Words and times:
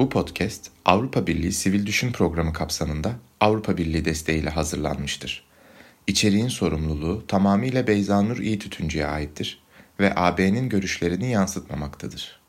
Bu 0.00 0.08
podcast 0.08 0.70
Avrupa 0.84 1.26
Birliği 1.26 1.52
Sivil 1.52 1.86
Düşün 1.86 2.12
Programı 2.12 2.52
kapsamında 2.52 3.10
Avrupa 3.40 3.76
Birliği 3.76 4.04
desteğiyle 4.04 4.50
hazırlanmıştır. 4.50 5.44
İçeriğin 6.06 6.48
sorumluluğu 6.48 7.26
tamamıyla 7.26 7.86
Beyza 7.86 8.22
Nur 8.22 8.38
İyi 8.38 8.58
Tütüncü'ye 8.58 9.06
aittir 9.06 9.62
ve 10.00 10.12
AB'nin 10.16 10.68
görüşlerini 10.68 11.30
yansıtmamaktadır. 11.30 12.40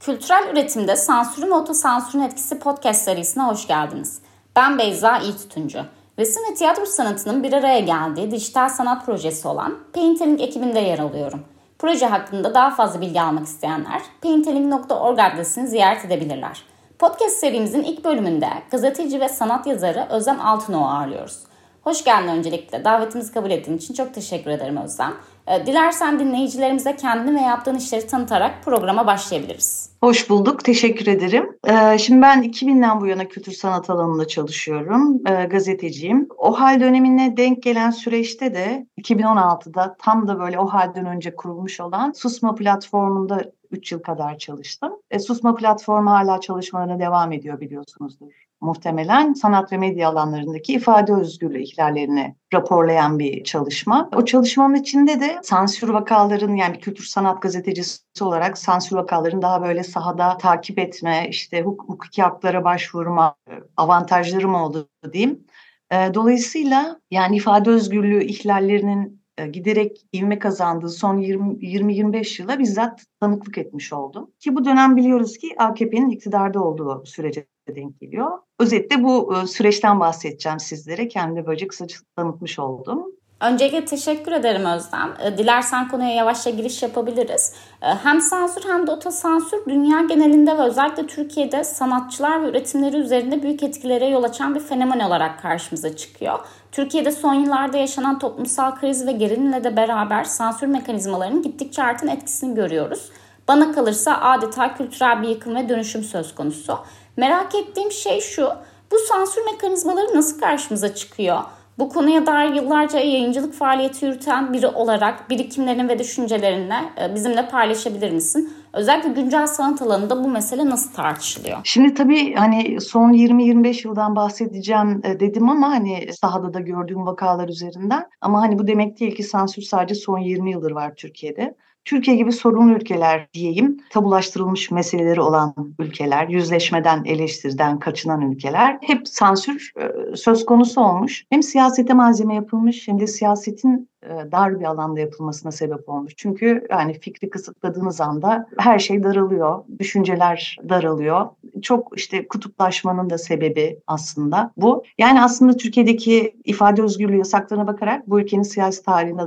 Kültürel 0.00 0.48
üretimde 0.52 0.96
sansürün 0.96 1.46
ve 1.46 1.54
otosansürün 1.54 2.22
etkisi 2.22 2.58
podcast 2.58 3.04
serisine 3.04 3.42
hoş 3.42 3.66
geldiniz. 3.66 4.18
Ben 4.56 4.78
Beyza 4.78 5.18
İyi 5.18 5.36
Tütüncü. 5.36 5.84
Resim 6.18 6.42
ve 6.50 6.54
tiyatro 6.54 6.86
sanatının 6.86 7.42
bir 7.42 7.52
araya 7.52 7.80
geldiği 7.80 8.30
dijital 8.30 8.68
sanat 8.68 9.06
projesi 9.06 9.48
olan 9.48 9.78
Paintelling 9.92 10.40
ekibinde 10.40 10.80
yer 10.80 10.98
alıyorum. 10.98 11.40
Proje 11.78 12.06
hakkında 12.06 12.54
daha 12.54 12.70
fazla 12.70 13.00
bilgi 13.00 13.20
almak 13.20 13.46
isteyenler 13.46 14.02
paintelling.org 14.22 15.18
adresini 15.18 15.68
ziyaret 15.68 16.04
edebilirler. 16.04 16.75
Podcast 16.98 17.36
serimizin 17.36 17.82
ilk 17.82 18.04
bölümünde 18.04 18.48
gazeteci 18.70 19.20
ve 19.20 19.28
sanat 19.28 19.66
yazarı 19.66 20.06
Özlem 20.10 20.40
Altınoğlu 20.40 20.86
ağırlıyoruz. 20.86 21.38
Hoş 21.86 22.04
geldin 22.04 22.28
öncelikle. 22.28 22.84
Davetimizi 22.84 23.32
kabul 23.32 23.50
ettiğin 23.50 23.78
için 23.78 23.94
çok 23.94 24.14
teşekkür 24.14 24.50
ederim 24.50 24.76
Özlem. 24.76 25.14
Ee, 25.46 25.66
dilersen 25.66 26.18
dinleyicilerimize 26.18 26.96
kendini 26.96 27.36
ve 27.36 27.40
yaptığın 27.40 27.74
işleri 27.74 28.06
tanıtarak 28.06 28.64
programa 28.64 29.06
başlayabiliriz. 29.06 29.90
Hoş 30.00 30.30
bulduk, 30.30 30.64
teşekkür 30.64 31.06
ederim. 31.06 31.58
Ee, 31.68 31.98
şimdi 31.98 32.22
ben 32.22 32.42
2000'den 32.42 33.00
bu 33.00 33.06
yana 33.06 33.28
kültür 33.28 33.52
sanat 33.52 33.90
alanında 33.90 34.28
çalışıyorum, 34.28 35.22
ee, 35.28 35.44
gazeteciyim. 35.44 36.28
O 36.38 36.60
hal 36.60 36.80
dönemine 36.80 37.36
denk 37.36 37.62
gelen 37.62 37.90
süreçte 37.90 38.54
de 38.54 38.86
2016'da 39.00 39.96
tam 39.98 40.28
da 40.28 40.40
böyle 40.40 40.58
o 40.58 40.66
halden 40.66 41.06
önce 41.06 41.36
kurulmuş 41.36 41.80
olan 41.80 42.12
Susma 42.12 42.54
platformunda 42.54 43.44
3 43.70 43.92
yıl 43.92 44.02
kadar 44.02 44.38
çalıştım. 44.38 44.92
Susma 45.26 45.54
platformu 45.54 46.10
hala 46.10 46.40
çalışmalarına 46.40 46.98
devam 46.98 47.32
ediyor 47.32 47.60
biliyorsunuzdur 47.60 48.45
muhtemelen 48.66 49.32
sanat 49.32 49.72
ve 49.72 49.78
medya 49.78 50.08
alanlarındaki 50.08 50.72
ifade 50.72 51.12
özgürlüğü 51.12 51.62
ihlallerini 51.62 52.36
raporlayan 52.54 53.18
bir 53.18 53.44
çalışma. 53.44 54.10
O 54.16 54.24
çalışmanın 54.24 54.74
içinde 54.74 55.20
de 55.20 55.38
sansür 55.42 55.88
vakaların 55.88 56.54
yani 56.54 56.78
kültür 56.80 57.04
sanat 57.04 57.42
gazetecisi 57.42 58.00
olarak 58.20 58.58
sansür 58.58 58.96
vakaların 58.96 59.42
daha 59.42 59.62
böyle 59.62 59.82
sahada 59.82 60.36
takip 60.36 60.78
etme, 60.78 61.26
işte 61.30 61.62
huk 61.62 61.82
hukuki 61.82 62.22
haklara 62.22 62.64
başvurma 62.64 63.34
avantajları 63.76 64.48
mı 64.48 64.64
oldu 64.64 64.88
diyeyim. 65.12 65.44
Dolayısıyla 65.92 67.00
yani 67.10 67.36
ifade 67.36 67.70
özgürlüğü 67.70 68.24
ihlallerinin 68.24 69.26
giderek 69.52 70.06
ivme 70.14 70.38
kazandığı 70.38 70.88
son 70.88 71.18
20-25 71.18 72.42
yıla 72.42 72.58
bizzat 72.58 73.04
tanıklık 73.20 73.58
etmiş 73.58 73.92
oldum. 73.92 74.30
Ki 74.40 74.54
bu 74.54 74.64
dönem 74.64 74.96
biliyoruz 74.96 75.38
ki 75.38 75.54
AKP'nin 75.58 76.10
iktidarda 76.10 76.64
olduğu 76.64 77.02
sürece 77.06 77.46
denk 77.74 78.00
geliyor. 78.00 78.38
Özetle 78.60 79.02
bu 79.02 79.34
süreçten 79.46 80.00
bahsedeceğim 80.00 80.60
sizlere. 80.60 81.08
Kendi 81.08 81.46
böylece 81.46 81.68
kısaca 81.68 81.96
tanıtmış 82.16 82.58
oldum. 82.58 83.06
Öncelikle 83.40 83.84
teşekkür 83.84 84.32
ederim 84.32 84.64
Özlem. 84.64 85.38
Dilersen 85.38 85.88
konuya 85.88 86.10
yavaşça 86.14 86.50
giriş 86.50 86.82
yapabiliriz. 86.82 87.52
Hem 87.80 88.20
sansür 88.20 88.64
hem 88.68 88.86
de 88.86 88.90
otosansür 88.90 89.64
dünya 89.68 90.02
genelinde 90.02 90.58
ve 90.58 90.62
özellikle 90.62 91.06
Türkiye'de 91.06 91.64
sanatçılar 91.64 92.42
ve 92.42 92.48
üretimleri 92.48 92.96
üzerinde 92.96 93.42
büyük 93.42 93.62
etkilere 93.62 94.06
yol 94.06 94.22
açan 94.22 94.54
bir 94.54 94.60
fenomen 94.60 95.00
olarak 95.00 95.42
karşımıza 95.42 95.96
çıkıyor. 95.96 96.38
Türkiye'de 96.72 97.12
son 97.12 97.34
yıllarda 97.34 97.76
yaşanan 97.76 98.18
toplumsal 98.18 98.74
kriz 98.74 99.06
ve 99.06 99.12
gerilimle 99.12 99.64
de 99.64 99.76
beraber 99.76 100.24
sansür 100.24 100.66
mekanizmalarının 100.66 101.42
gittikçe 101.42 101.82
artan 101.82 102.08
etkisini 102.08 102.54
görüyoruz. 102.54 103.10
Bana 103.48 103.72
kalırsa 103.72 104.20
adeta 104.20 104.74
kültürel 104.74 105.22
bir 105.22 105.28
yıkım 105.28 105.54
ve 105.54 105.68
dönüşüm 105.68 106.02
söz 106.02 106.34
konusu. 106.34 106.78
Merak 107.16 107.54
ettiğim 107.54 107.92
şey 107.92 108.20
şu, 108.20 108.48
bu 108.92 108.96
sansür 109.08 109.44
mekanizmaları 109.44 110.16
nasıl 110.16 110.40
karşımıza 110.40 110.94
çıkıyor? 110.94 111.38
Bu 111.78 111.88
konuya 111.88 112.26
dair 112.26 112.54
yıllarca 112.54 112.98
yayıncılık 112.98 113.54
faaliyeti 113.54 114.06
yürüten 114.06 114.52
biri 114.52 114.66
olarak 114.66 115.30
birikimlerini 115.30 115.88
ve 115.88 115.98
düşüncelerini 115.98 116.74
e, 117.00 117.14
bizimle 117.14 117.48
paylaşabilir 117.48 118.10
misin? 118.10 118.52
Özellikle 118.72 119.08
güncel 119.08 119.46
sanat 119.46 119.82
alanında 119.82 120.24
bu 120.24 120.28
mesele 120.28 120.66
nasıl 120.66 120.92
tartışılıyor? 120.92 121.58
Şimdi 121.64 121.94
tabii 121.94 122.34
hani 122.34 122.80
son 122.80 123.12
20-25 123.12 123.88
yıldan 123.88 124.16
bahsedeceğim 124.16 125.00
e, 125.04 125.20
dedim 125.20 125.50
ama 125.50 125.70
hani 125.70 126.12
sahada 126.12 126.54
da 126.54 126.60
gördüğüm 126.60 127.06
vakalar 127.06 127.48
üzerinden. 127.48 128.06
Ama 128.20 128.40
hani 128.40 128.58
bu 128.58 128.66
demek 128.66 129.00
değil 129.00 129.14
ki 129.14 129.22
sansür 129.22 129.62
sadece 129.62 129.94
son 129.94 130.18
20 130.18 130.50
yıldır 130.50 130.70
var 130.70 130.94
Türkiye'de. 130.94 131.54
Türkiye 131.86 132.16
gibi 132.16 132.32
sorunlu 132.32 132.74
ülkeler 132.76 133.28
diyeyim, 133.34 133.76
tabulaştırılmış 133.90 134.70
meseleleri 134.70 135.20
olan 135.20 135.54
ülkeler, 135.78 136.28
yüzleşmeden, 136.28 137.04
eleştiriden 137.04 137.78
kaçınan 137.78 138.20
ülkeler 138.20 138.78
hep 138.80 139.08
sansür 139.08 139.72
e, 139.80 140.16
söz 140.16 140.46
konusu 140.46 140.80
olmuş. 140.80 141.24
Hem 141.30 141.42
siyasete 141.42 141.94
malzeme 141.94 142.34
yapılmış 142.34 142.88
hem 142.88 143.00
de 143.00 143.06
siyasetin 143.06 143.88
dar 144.04 144.60
bir 144.60 144.64
alanda 144.64 145.00
yapılmasına 145.00 145.52
sebep 145.52 145.88
olmuş. 145.88 146.12
Çünkü 146.16 146.66
yani 146.70 147.00
fikri 147.00 147.30
kısıtladığınız 147.30 148.00
anda 148.00 148.48
her 148.58 148.78
şey 148.78 149.02
daralıyor, 149.02 149.64
düşünceler 149.78 150.56
daralıyor. 150.68 151.26
Çok 151.62 151.98
işte 151.98 152.28
kutuplaşmanın 152.28 153.10
da 153.10 153.18
sebebi 153.18 153.80
aslında 153.86 154.52
bu. 154.56 154.82
Yani 154.98 155.22
aslında 155.22 155.56
Türkiye'deki 155.56 156.36
ifade 156.44 156.82
özgürlüğü 156.82 157.18
yasaklarına 157.18 157.66
bakarak 157.66 158.08
bu 158.08 158.20
ülkenin 158.20 158.42
siyasi 158.42 158.82
tarihine 158.82 159.22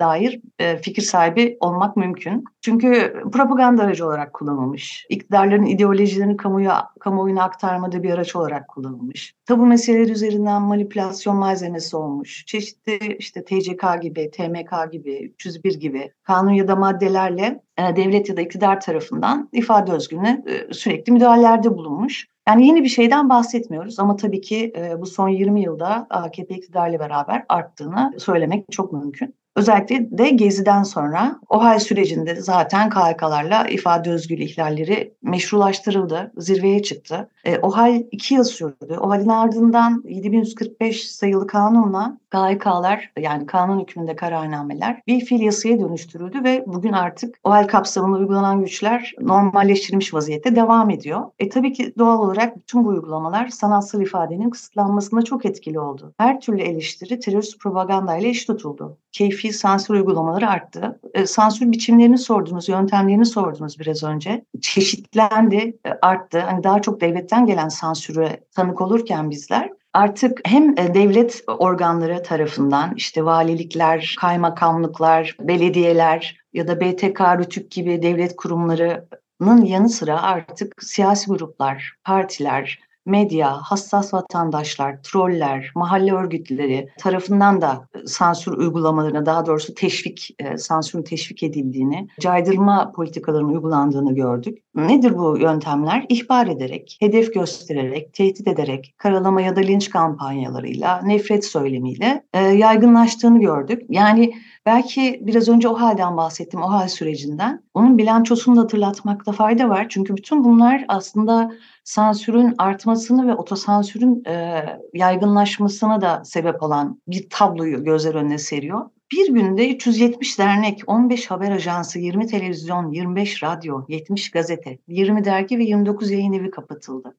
dair 0.00 0.40
fikir 0.82 1.02
sahibi 1.02 1.56
olmak 1.60 1.96
mümkün. 1.96 2.44
Çünkü 2.60 3.14
propaganda 3.32 3.82
aracı 3.82 4.06
olarak 4.06 4.32
kullanılmış. 4.32 5.06
İktidarların 5.08 5.66
ideolojilerini 5.66 6.36
kamuya, 6.36 6.88
kamuoyuna 7.00 7.42
aktarmada 7.42 8.02
bir 8.02 8.10
araç 8.10 8.36
olarak 8.36 8.68
kullanılmış. 8.68 9.34
Tabu 9.46 9.66
meseleleri 9.66 10.12
üzerinden 10.12 10.62
manipülasyon 10.62 11.36
malzemesi 11.36 11.96
olmuş. 11.96 12.46
Çeşitli 12.46 13.16
işte 13.18 13.44
TCK 13.44 13.84
gibi, 14.00 14.30
TMK 14.30 14.92
gibi, 14.92 15.32
301 15.34 15.80
gibi 15.80 16.12
kanun 16.22 16.50
ya 16.50 16.68
da 16.68 16.76
maddelerle 16.76 17.60
e, 17.78 17.96
devlet 17.96 18.28
ya 18.28 18.36
da 18.36 18.40
iktidar 18.40 18.80
tarafından 18.80 19.48
ifade 19.52 19.92
özgürlüğüne 19.92 20.42
e, 20.46 20.74
sürekli 20.74 21.12
müdahalelerde 21.12 21.76
bulunmuş. 21.76 22.26
Yani 22.48 22.66
yeni 22.66 22.82
bir 22.84 22.88
şeyden 22.88 23.28
bahsetmiyoruz 23.28 23.98
ama 23.98 24.16
tabii 24.16 24.40
ki 24.40 24.72
e, 24.76 25.00
bu 25.00 25.06
son 25.06 25.28
20 25.28 25.62
yılda 25.62 26.06
AKP 26.10 26.54
iktidarıyla 26.54 26.98
beraber 26.98 27.44
arttığını 27.48 28.12
söylemek 28.18 28.64
çok 28.70 28.92
mümkün. 28.92 29.34
Özellikle 29.56 30.18
de 30.18 30.30
Gezi'den 30.30 30.82
sonra 30.82 31.40
o 31.48 31.62
hal 31.62 31.78
sürecinde 31.78 32.34
zaten 32.34 32.90
KHK'larla 32.90 33.68
ifade 33.68 34.10
özgürlüğü 34.10 34.42
ihlalleri 34.42 35.14
meşrulaştırıldı, 35.22 36.32
zirveye 36.36 36.82
çıktı. 36.82 37.28
E, 37.44 37.58
o 37.58 37.70
hal 37.70 38.02
iki 38.10 38.34
yıl 38.34 38.44
sürdü. 38.44 38.96
O 39.00 39.10
ardından 39.10 40.04
7145 40.08 41.10
sayılı 41.10 41.46
kanunla 41.46 42.18
KHK'lar 42.30 43.12
yani 43.18 43.46
kanun 43.46 43.80
hükmünde 43.80 44.16
kararnameler 44.16 45.02
bir 45.06 45.24
fiil 45.24 45.40
yasaya 45.40 45.80
dönüştürüldü 45.80 46.44
ve 46.44 46.64
bugün 46.66 46.92
artık 46.92 47.38
o 47.44 47.52
kapsamında 47.68 48.18
uygulanan 48.18 48.60
güçler 48.60 49.14
normalleştirilmiş 49.20 50.14
vaziyette 50.14 50.56
devam 50.56 50.90
ediyor. 50.90 51.22
E 51.38 51.48
tabii 51.48 51.72
ki 51.72 51.94
doğal 51.98 52.18
olarak 52.18 52.56
bütün 52.56 52.84
bu 52.84 52.88
uygulamalar 52.88 53.48
sanatsal 53.48 54.00
ifadenin 54.02 54.50
kısıtlanmasında 54.50 55.22
çok 55.22 55.46
etkili 55.46 55.80
oldu. 55.80 56.14
Her 56.18 56.40
türlü 56.40 56.62
eleştiri 56.62 57.20
terörist 57.20 57.60
propagandayla 57.60 58.28
eş 58.28 58.44
tutuldu. 58.44 58.98
Keyfi 59.12 59.52
sansür 59.52 59.94
uygulamaları 59.94 60.48
arttı. 60.48 61.00
E, 61.14 61.26
sansür 61.26 61.72
biçimlerini 61.72 62.18
sordunuz, 62.18 62.68
yöntemlerini 62.68 63.26
sordunuz 63.26 63.80
biraz 63.80 64.02
önce. 64.02 64.44
Çeşitlendi, 64.60 65.78
e, 65.86 65.90
arttı. 66.02 66.40
Hani 66.40 66.64
daha 66.64 66.82
çok 66.82 67.00
devletten 67.32 67.46
gelen 67.46 67.68
sansüre 67.68 68.40
tanık 68.54 68.80
olurken 68.80 69.30
bizler 69.30 69.70
artık 69.92 70.40
hem 70.44 70.78
e, 70.78 70.94
devlet 70.94 71.44
organları 71.46 72.22
tarafından 72.22 72.94
işte 72.96 73.24
valilikler, 73.24 74.14
kaymakamlıklar, 74.20 75.36
belediyeler 75.40 76.36
ya 76.52 76.68
da 76.68 76.80
BTK, 76.80 77.20
RÜTÜK 77.20 77.70
gibi 77.70 78.02
devlet 78.02 78.36
kurumlarının 78.36 79.64
yanı 79.64 79.88
sıra 79.88 80.22
artık 80.22 80.82
siyasi 80.82 81.30
gruplar, 81.30 81.92
partiler, 82.04 82.78
medya, 83.06 83.52
hassas 83.52 84.14
vatandaşlar, 84.14 85.02
troller, 85.02 85.70
mahalle 85.74 86.12
örgütleri 86.12 86.88
tarafından 86.98 87.60
da 87.60 87.88
sansür 88.06 88.52
uygulamalarına 88.52 89.26
daha 89.26 89.46
doğrusu 89.46 89.74
teşvik, 89.74 90.36
e, 90.38 90.58
sansürün 90.58 91.02
teşvik 91.02 91.42
edildiğini, 91.42 92.08
caydırma 92.20 92.92
politikalarının 92.92 93.54
uygulandığını 93.54 94.14
gördük. 94.14 94.58
Nedir 94.74 95.18
bu 95.18 95.38
yöntemler? 95.38 96.06
İhbar 96.08 96.46
ederek, 96.46 96.96
hedef 97.00 97.34
göstererek, 97.34 98.12
tehdit 98.12 98.48
ederek, 98.48 98.94
karalama 98.98 99.42
ya 99.42 99.56
da 99.56 99.60
linç 99.60 99.90
kampanyalarıyla, 99.90 101.02
nefret 101.02 101.44
söylemiyle 101.44 102.24
e, 102.34 102.40
yaygınlaştığını 102.44 103.40
gördük. 103.40 103.82
Yani 103.88 104.34
belki 104.66 105.20
biraz 105.22 105.48
önce 105.48 105.68
o 105.68 105.74
halden 105.74 106.16
bahsettim, 106.16 106.62
o 106.62 106.70
hal 106.70 106.88
sürecinden. 106.88 107.64
Onun 107.74 107.98
bilançosunu 107.98 108.56
da 108.56 108.60
hatırlatmakta 108.60 109.32
fayda 109.32 109.68
var. 109.68 109.86
Çünkü 109.88 110.16
bütün 110.16 110.44
bunlar 110.44 110.84
aslında 110.88 111.52
sansürün 111.84 112.54
artmasını 112.58 113.28
ve 113.28 113.34
otosansürün 113.34 114.24
e, 114.26 114.64
yaygınlaşmasına 114.94 116.00
da 116.00 116.24
sebep 116.24 116.62
olan 116.62 117.00
bir 117.08 117.30
tabloyu 117.30 117.84
gözler 117.84 118.14
önüne 118.14 118.38
seriyor. 118.38 118.90
Bir 119.12 119.34
günde 119.34 119.74
370 119.74 120.38
dernek, 120.38 120.82
15 120.86 121.30
haber 121.30 121.50
ajansı, 121.50 121.98
20 121.98 122.26
televizyon, 122.26 122.92
25 122.92 123.42
radyo, 123.42 123.84
70 123.88 124.30
gazete, 124.30 124.78
20 124.88 125.24
dergi 125.24 125.58
ve 125.58 125.64
29 125.64 126.10
yayın 126.10 126.32
evi 126.32 126.50
kapatıldı. 126.50 127.16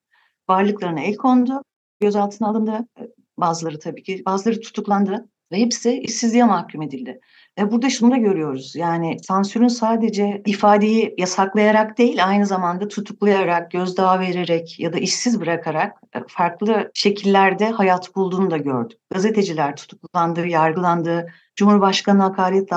Varlıklarına 0.49 1.01
el 1.01 1.15
kondu, 1.15 1.63
gözaltına 1.99 2.47
alındı. 2.47 2.87
Bazıları 3.37 3.79
tabii 3.79 4.03
ki, 4.03 4.23
bazıları 4.25 4.59
tutuklandı 4.61 5.29
ve 5.51 5.57
hepsi 5.57 5.99
işsizliğe 5.99 6.43
mahkum 6.43 6.81
edildi. 6.81 7.19
E 7.59 7.71
burada 7.71 7.89
şunu 7.89 8.11
da 8.11 8.17
görüyoruz. 8.17 8.75
Yani 8.75 9.17
sansürün 9.23 9.67
sadece 9.67 10.41
ifadeyi 10.45 11.15
yasaklayarak 11.17 11.97
değil, 11.97 12.27
aynı 12.27 12.45
zamanda 12.45 12.87
tutuklayarak, 12.87 13.71
gözdağı 13.71 14.19
vererek 14.19 14.79
ya 14.79 14.93
da 14.93 14.97
işsiz 14.97 15.41
bırakarak 15.41 15.97
e, 16.15 16.19
farklı 16.27 16.91
şekillerde 16.93 17.69
hayat 17.69 18.15
bulduğunu 18.15 18.51
da 18.51 18.57
gördük. 18.57 18.99
Gazeteciler 19.13 19.75
tutuklandı, 19.75 20.47
yargılandı, 20.47 21.27
Cumhurbaşkanı 21.55 22.21
hakaret 22.21 22.71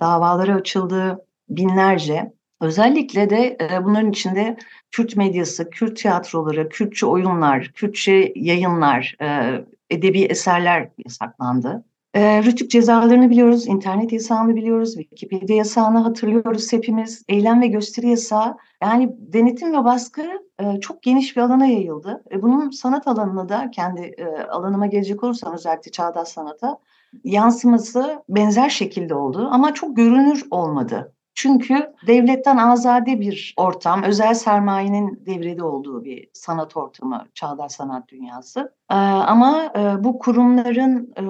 davaları 0.00 0.54
açıldı 0.54 1.18
binlerce. 1.48 2.32
Özellikle 2.60 3.30
de 3.30 3.56
e, 3.60 3.84
bunların 3.84 4.10
içinde 4.10 4.56
Kürt 4.90 5.16
medyası, 5.16 5.70
Kürt 5.70 5.96
tiyatroları, 5.96 6.68
Kürtçe 6.68 7.06
oyunlar, 7.06 7.72
Kürtçe 7.74 8.32
yayınlar, 8.36 9.16
e, 9.22 9.60
edebi 9.90 10.22
eserler 10.22 10.88
yasaklandı. 11.04 11.84
E, 12.16 12.42
rütük 12.42 12.70
cezalarını 12.70 13.30
biliyoruz, 13.30 13.66
internet 13.66 14.12
yasağını 14.12 14.56
biliyoruz, 14.56 14.94
Wikipedia 14.94 15.56
yasağını 15.56 15.98
hatırlıyoruz 15.98 16.72
hepimiz. 16.72 17.24
Eylem 17.28 17.60
ve 17.60 17.66
gösteri 17.66 18.08
yasağı, 18.08 18.56
yani 18.82 19.16
denetim 19.18 19.72
ve 19.72 19.84
baskı 19.84 20.22
e, 20.58 20.80
çok 20.80 21.02
geniş 21.02 21.36
bir 21.36 21.42
alana 21.42 21.66
yayıldı. 21.66 22.24
E, 22.30 22.42
bunun 22.42 22.70
sanat 22.70 23.08
alanına 23.08 23.48
da 23.48 23.70
kendi 23.70 24.00
e, 24.00 24.42
alanıma 24.42 24.86
gelecek 24.86 25.24
olursam 25.24 25.54
özellikle 25.54 25.90
çağdaş 25.90 26.28
sanata 26.28 26.78
yansıması 27.24 28.22
benzer 28.28 28.68
şekilde 28.68 29.14
oldu 29.14 29.48
ama 29.50 29.74
çok 29.74 29.96
görünür 29.96 30.46
olmadı. 30.50 31.15
Çünkü 31.36 31.92
devletten 32.06 32.56
azade 32.56 33.20
bir 33.20 33.54
ortam, 33.56 34.02
özel 34.02 34.34
sermayenin 34.34 35.22
devrede 35.26 35.64
olduğu 35.64 36.04
bir 36.04 36.28
sanat 36.32 36.76
ortamı, 36.76 37.26
çağdaş 37.34 37.72
sanat 37.72 38.08
dünyası. 38.08 38.72
Ee, 38.90 38.94
ama 38.94 39.72
e, 39.76 40.04
bu 40.04 40.18
kurumların 40.18 41.12
e, 41.16 41.22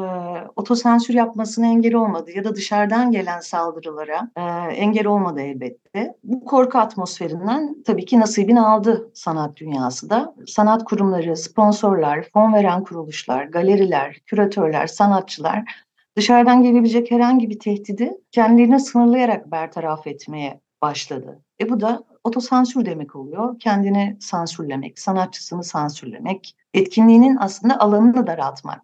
otosensür 0.57 1.15
yapmasına 1.15 1.67
engel 1.67 1.95
olmadı 1.95 2.31
ya 2.35 2.45
da 2.45 2.55
dışarıdan 2.55 3.11
gelen 3.11 3.41
saldırılara 3.41 4.31
e, 4.37 4.43
engel 4.75 5.07
olmadı 5.07 5.41
elbette. 5.41 6.17
Bu 6.25 6.45
korku 6.45 6.79
atmosferinden 6.79 7.83
tabii 7.87 8.05
ki 8.05 8.21
nasibini 8.21 8.61
aldı 8.61 9.11
sanat 9.15 9.57
dünyası 9.57 10.11
da. 10.11 10.35
Sanat 10.47 10.85
kurumları, 10.85 11.37
sponsorlar, 11.37 12.23
fon 12.33 12.53
veren 12.53 12.85
kuruluşlar, 12.85 13.45
galeriler, 13.45 14.21
küratörler, 14.27 14.87
sanatçılar 14.87 15.86
dışarıdan 16.17 16.63
gelebilecek 16.63 17.11
herhangi 17.11 17.51
bir 17.51 17.59
tehdidi 17.59 18.13
kendilerini 18.31 18.81
sınırlayarak 18.81 19.51
bertaraf 19.51 20.07
etmeye 20.07 20.61
başladı. 20.83 21.43
E 21.61 21.71
bu 21.71 21.81
da 21.81 22.05
otosansür 22.25 22.85
demek 22.85 23.17
oluyor. 23.17 23.59
Kendini 23.59 24.17
sansürlemek, 24.21 24.99
sanatçısını 24.99 25.65
sansürlemek, 25.65 26.57
etkinliğinin 26.75 27.37
aslında 27.41 27.81
alanını 27.81 28.27
daraltmak 28.27 28.83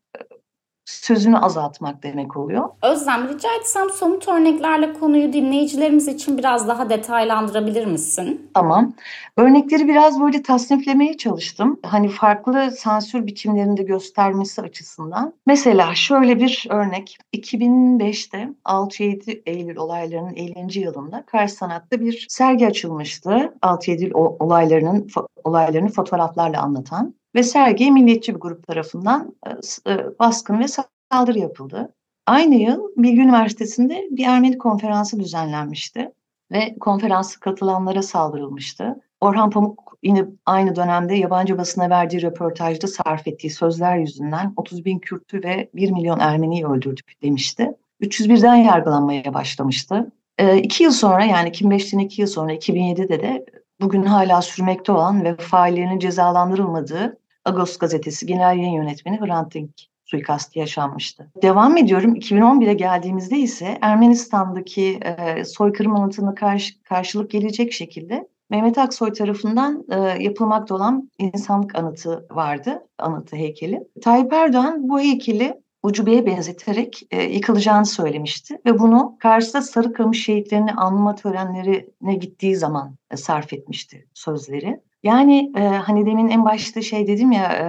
sözünü 0.84 1.38
azaltmak 1.38 2.02
demek 2.02 2.36
oluyor. 2.36 2.68
Özlem 2.82 3.28
rica 3.28 3.48
etsem 3.60 3.90
somut 3.90 4.28
örneklerle 4.28 4.92
konuyu 4.92 5.32
dinleyicilerimiz 5.32 6.08
için 6.08 6.38
biraz 6.38 6.68
daha 6.68 6.90
detaylandırabilir 6.90 7.86
misin? 7.86 8.50
Tamam. 8.54 8.94
Örnekleri 9.36 9.88
biraz 9.88 10.20
böyle 10.20 10.42
tasniflemeye 10.42 11.16
çalıştım. 11.16 11.80
Hani 11.86 12.08
farklı 12.08 12.70
sansür 12.70 13.26
biçimlerinde 13.26 13.82
göstermesi 13.82 14.62
açısından. 14.62 15.34
Mesela 15.46 15.94
şöyle 15.94 16.40
bir 16.40 16.66
örnek. 16.70 17.18
2005'te 17.34 18.48
6-7 18.64 19.42
Eylül 19.46 19.76
olaylarının 19.76 20.34
50. 20.34 20.78
yılında 20.78 21.24
Kars 21.26 21.54
Sanat'ta 21.54 22.00
bir 22.00 22.26
sergi 22.28 22.66
açılmıştı. 22.66 23.54
6-7 23.62 23.90
Eylül 23.90 24.12
olaylarının 24.14 25.08
olaylarını 25.44 25.88
fotoğraflarla 25.88 26.62
anlatan 26.62 27.14
ve 27.34 27.42
sergiye 27.42 27.90
milliyetçi 27.90 28.34
bir 28.34 28.40
grup 28.40 28.66
tarafından 28.66 29.34
e, 29.46 29.50
e, 29.92 30.18
baskın 30.18 30.60
ve 30.60 30.66
saldırı 31.12 31.38
yapıldı. 31.38 31.94
Aynı 32.26 32.54
yıl 32.54 32.88
Bilgi 32.96 33.20
Üniversitesi'nde 33.20 34.08
bir 34.10 34.26
Ermeni 34.26 34.58
konferansı 34.58 35.20
düzenlenmişti 35.20 36.12
ve 36.52 36.76
konferansı 36.80 37.40
katılanlara 37.40 38.02
saldırılmıştı. 38.02 39.00
Orhan 39.20 39.50
Pamuk 39.50 39.96
yine 40.02 40.24
aynı 40.46 40.76
dönemde 40.76 41.14
yabancı 41.14 41.58
basına 41.58 41.90
verdiği 41.90 42.22
röportajda 42.22 42.86
sarf 42.86 43.26
ettiği 43.26 43.50
sözler 43.50 43.96
yüzünden 43.96 44.52
30 44.56 44.84
bin 44.84 44.98
Kürt'ü 44.98 45.42
ve 45.42 45.70
1 45.74 45.90
milyon 45.90 46.18
Ermeni'yi 46.18 46.66
öldürdük 46.66 47.22
demişti. 47.22 47.72
301'den 48.00 48.54
yargılanmaya 48.54 49.34
başlamıştı. 49.34 50.12
E, 50.38 50.58
iki 50.58 50.84
yıl 50.84 50.90
sonra 50.90 51.24
yani 51.24 51.48
2005'ten 51.48 51.98
iki 51.98 52.20
yıl 52.20 52.28
sonra 52.28 52.54
2007'de 52.54 53.20
de 53.20 53.46
bugün 53.80 54.02
hala 54.02 54.42
sürmekte 54.42 54.92
olan 54.92 55.24
ve 55.24 55.36
faillerinin 55.36 55.98
cezalandırılmadığı 55.98 57.18
Agos 57.44 57.78
gazetesi 57.78 58.26
genel 58.26 58.56
yayın 58.56 58.72
yönetmeni 58.72 59.20
Hrant 59.20 59.54
Dink 59.54 59.70
suikastı 60.04 60.58
yaşanmıştı. 60.58 61.30
Devam 61.42 61.76
ediyorum. 61.76 62.14
2011'e 62.14 62.74
geldiğimizde 62.74 63.38
ise 63.38 63.78
Ermenistan'daki 63.80 65.00
e, 65.02 65.44
soykırım 65.44 65.96
anıtına 65.96 66.34
karşı, 66.34 66.82
karşılık 66.82 67.30
gelecek 67.30 67.72
şekilde 67.72 68.28
Mehmet 68.50 68.78
Aksoy 68.78 69.12
tarafından 69.12 69.84
e, 69.90 70.22
yapılmakta 70.22 70.74
olan 70.74 71.10
insanlık 71.18 71.74
anıtı 71.74 72.26
vardı, 72.30 72.86
anıtı 72.98 73.36
heykeli. 73.36 73.80
Tayyip 74.02 74.32
Erdoğan 74.32 74.88
bu 74.88 75.00
heykeli 75.00 75.62
ucubeye 75.82 76.26
benzeterek 76.26 77.02
e, 77.10 77.22
yıkılacağını 77.22 77.86
söylemişti 77.86 78.58
ve 78.66 78.78
bunu 78.78 79.16
karşıda 79.20 79.62
Sarıkamış 79.62 80.24
şehitlerini 80.24 80.72
anma 80.72 81.14
törenlerine 81.14 82.14
gittiği 82.14 82.56
zaman 82.56 82.96
e, 83.10 83.16
sarf 83.16 83.52
etmişti 83.52 84.06
sözleri. 84.14 84.80
Yani 85.02 85.52
e, 85.56 85.60
hani 85.60 86.06
demin 86.06 86.28
en 86.28 86.44
başta 86.44 86.82
şey 86.82 87.06
dedim 87.06 87.32
ya 87.32 87.52
e, 87.52 87.66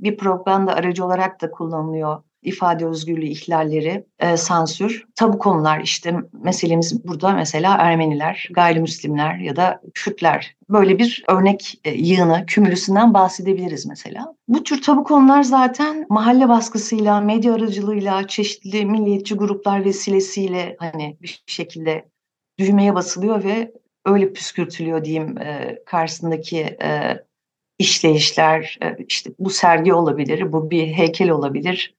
bir 0.00 0.16
propaganda 0.16 0.74
aracı 0.74 1.04
olarak 1.04 1.40
da 1.42 1.50
kullanılıyor 1.50 2.22
ifade 2.44 2.86
özgürlüğü 2.86 3.26
ihlalleri, 3.26 4.04
e, 4.18 4.36
sansür, 4.36 5.04
tabu 5.16 5.38
konular 5.38 5.80
işte 5.80 6.14
meselemiz 6.32 7.04
burada 7.04 7.32
mesela 7.32 7.76
Ermeniler, 7.76 8.48
gayrimüslimler 8.54 9.38
ya 9.38 9.56
da 9.56 9.80
Kürtler. 9.94 10.56
Böyle 10.68 10.98
bir 10.98 11.24
örnek 11.28 11.80
e, 11.84 11.90
yığını, 11.90 12.44
kümülüsünden 12.46 13.14
bahsedebiliriz 13.14 13.86
mesela. 13.86 14.34
Bu 14.48 14.62
tür 14.62 14.82
tabu 14.82 15.04
konular 15.04 15.42
zaten 15.42 16.06
mahalle 16.08 16.48
baskısıyla, 16.48 17.20
medya 17.20 17.54
aracılığıyla, 17.54 18.26
çeşitli 18.26 18.86
milliyetçi 18.86 19.34
gruplar 19.34 19.84
vesilesiyle 19.84 20.76
hani 20.78 21.16
bir 21.22 21.42
şekilde 21.46 22.08
düğmeye 22.58 22.94
basılıyor 22.94 23.44
ve 23.44 23.72
öyle 24.04 24.32
püskürtülüyor 24.32 25.04
diyeyim 25.04 25.38
e, 25.38 25.78
karşısındaki 25.86 26.58
e, 26.60 27.18
işleyişler 27.78 28.78
e, 28.82 29.04
işte 29.08 29.30
bu 29.38 29.50
sergi 29.50 29.94
olabilir, 29.94 30.52
bu 30.52 30.70
bir 30.70 30.86
heykel 30.86 31.30
olabilir, 31.30 31.94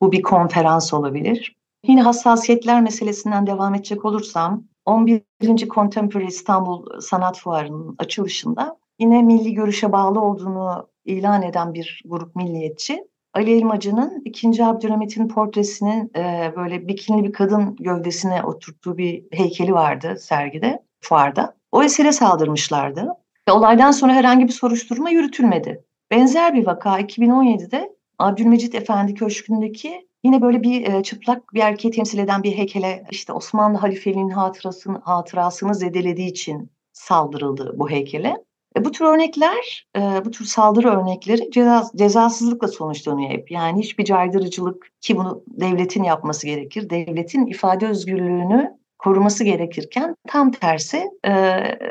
bu 0.00 0.12
bir 0.12 0.22
konferans 0.22 0.94
olabilir. 0.94 1.56
Yine 1.86 2.02
hassasiyetler 2.02 2.82
meselesinden 2.82 3.46
devam 3.46 3.74
edecek 3.74 4.04
olursam 4.04 4.64
11. 4.84 5.22
Contemporary 5.68 6.26
İstanbul 6.26 7.00
Sanat 7.00 7.38
Fuarı'nın 7.38 7.94
açılışında 7.98 8.78
yine 8.98 9.22
milli 9.22 9.54
görüşe 9.54 9.92
bağlı 9.92 10.20
olduğunu 10.20 10.88
ilan 11.04 11.42
eden 11.42 11.74
bir 11.74 12.02
grup 12.06 12.36
milliyetçi 12.36 13.04
Ali 13.34 13.56
Elmacı'nın 13.56 14.22
2. 14.24 14.64
Abdülhamit'in 14.64 15.28
portresinin 15.28 16.10
e, 16.16 16.52
böyle 16.56 16.88
bikinli 16.88 17.24
bir 17.24 17.32
kadın 17.32 17.76
gövdesine 17.76 18.42
oturttuğu 18.42 18.98
bir 18.98 19.24
heykeli 19.30 19.72
vardı 19.72 20.16
sergide 20.20 20.85
fuarda. 21.00 21.56
O 21.72 21.82
esere 21.82 22.12
saldırmışlardı. 22.12 23.08
Ve 23.48 23.52
olaydan 23.52 23.90
sonra 23.90 24.14
herhangi 24.14 24.46
bir 24.48 24.52
soruşturma 24.52 25.10
yürütülmedi. 25.10 25.84
Benzer 26.10 26.54
bir 26.54 26.66
vaka 26.66 27.00
2017'de 27.00 27.96
Abdülmecit 28.18 28.74
Efendi 28.74 29.14
Köşkü'ndeki 29.14 30.08
yine 30.24 30.42
böyle 30.42 30.62
bir 30.62 30.92
e, 30.92 31.02
çıplak 31.02 31.54
bir 31.54 31.60
erkeği 31.60 31.92
temsil 31.92 32.18
eden 32.18 32.42
bir 32.42 32.52
heykele 32.52 33.04
işte 33.10 33.32
Osmanlı 33.32 33.78
halifeliğinin 33.78 34.30
hatırasını, 34.30 34.98
hatırasını 34.98 35.74
zedelediği 35.74 36.30
için 36.30 36.70
saldırıldı 36.92 37.74
bu 37.76 37.90
heykele. 37.90 38.36
E, 38.76 38.84
bu 38.84 38.92
tür 38.92 39.04
örnekler, 39.04 39.86
e, 39.96 40.00
bu 40.24 40.30
tür 40.30 40.44
saldırı 40.44 40.88
örnekleri 40.88 41.50
ceza, 41.50 41.84
cezasızlıkla 41.96 42.68
sonuçlanıyor 42.68 43.30
hep. 43.30 43.50
Yani 43.50 43.80
hiçbir 43.80 44.04
caydırıcılık 44.04 44.90
ki 45.00 45.16
bunu 45.16 45.42
devletin 45.46 46.02
yapması 46.02 46.46
gerekir. 46.46 46.90
Devletin 46.90 47.46
ifade 47.46 47.86
özgürlüğünü 47.86 48.78
koruması 48.98 49.44
gerekirken 49.44 50.16
tam 50.28 50.50
tersi 50.50 51.10
e, 51.26 51.32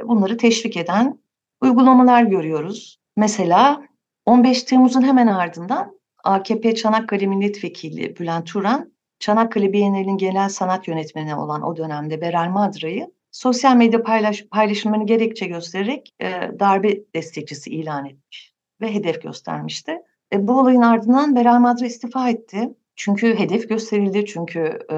bunları 0.03 0.37
teşvik 0.37 0.77
eden 0.77 1.19
uygulamalar 1.61 2.23
görüyoruz. 2.23 2.99
Mesela 3.17 3.81
15 4.25 4.63
Temmuz'un 4.63 5.01
hemen 5.01 5.27
ardından 5.27 5.99
AKP 6.23 6.75
Çanakkale 6.75 7.27
Milletvekili 7.27 8.15
Bülent 8.19 8.47
Turan, 8.47 8.93
Çanakkale 9.19 9.73
Bienali'nin 9.73 10.17
genel 10.17 10.49
sanat 10.49 10.87
yönetmeni 10.87 11.35
olan 11.35 11.61
o 11.61 11.77
dönemde 11.77 12.21
Beral 12.21 12.49
Madra'yı 12.49 13.11
sosyal 13.31 13.75
medya 13.75 14.03
paylaş, 14.03 14.45
paylaşımlarını 14.51 15.05
gerekçe 15.05 15.45
göstererek 15.45 16.15
e, 16.21 16.31
darbe 16.59 17.13
destekçisi 17.15 17.69
ilan 17.69 18.05
etmiş 18.05 18.53
ve 18.81 18.93
hedef 18.93 19.21
göstermişti. 19.21 19.97
E, 20.33 20.47
bu 20.47 20.59
olayın 20.59 20.81
ardından 20.81 21.35
Beral 21.35 21.59
Madra 21.59 21.85
istifa 21.85 22.29
etti. 22.29 22.69
Çünkü 22.95 23.39
hedef 23.39 23.69
gösterildi, 23.69 24.25
çünkü 24.25 24.79
e, 24.91 24.95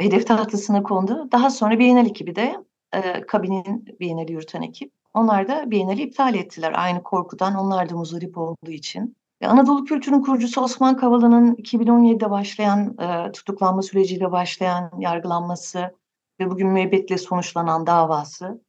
hedef 0.00 0.26
tahtasına 0.26 0.82
kondu. 0.82 1.28
Daha 1.32 1.50
sonra 1.50 1.78
Bienal 1.78 2.06
ekibi 2.06 2.36
de 2.36 2.56
e, 2.92 3.20
kabinin 3.20 3.84
Bienal'i 4.00 4.32
yürüten 4.32 4.62
ekip. 4.62 4.92
Onlar 5.14 5.48
da 5.48 5.70
Bienal'i 5.70 6.02
iptal 6.02 6.34
ettiler. 6.34 6.72
Aynı 6.76 7.02
korkudan 7.02 7.54
onlar 7.54 7.90
da 7.90 7.96
muzdarip 7.96 8.38
olduğu 8.38 8.70
için. 8.70 9.16
E, 9.40 9.46
Anadolu 9.46 9.84
kültürün 9.84 10.20
kurucusu 10.20 10.60
Osman 10.60 10.96
Kavala'nın 10.96 11.54
2017'de 11.54 12.30
başlayan 12.30 12.98
e, 12.98 13.32
tutuklanma 13.32 13.82
süreciyle 13.82 14.32
başlayan 14.32 14.90
yargılanması 14.98 15.94
ve 16.40 16.50
bugün 16.50 16.68
müebbetle 16.68 17.18
sonuçlanan 17.18 17.86
davası. 17.86 18.62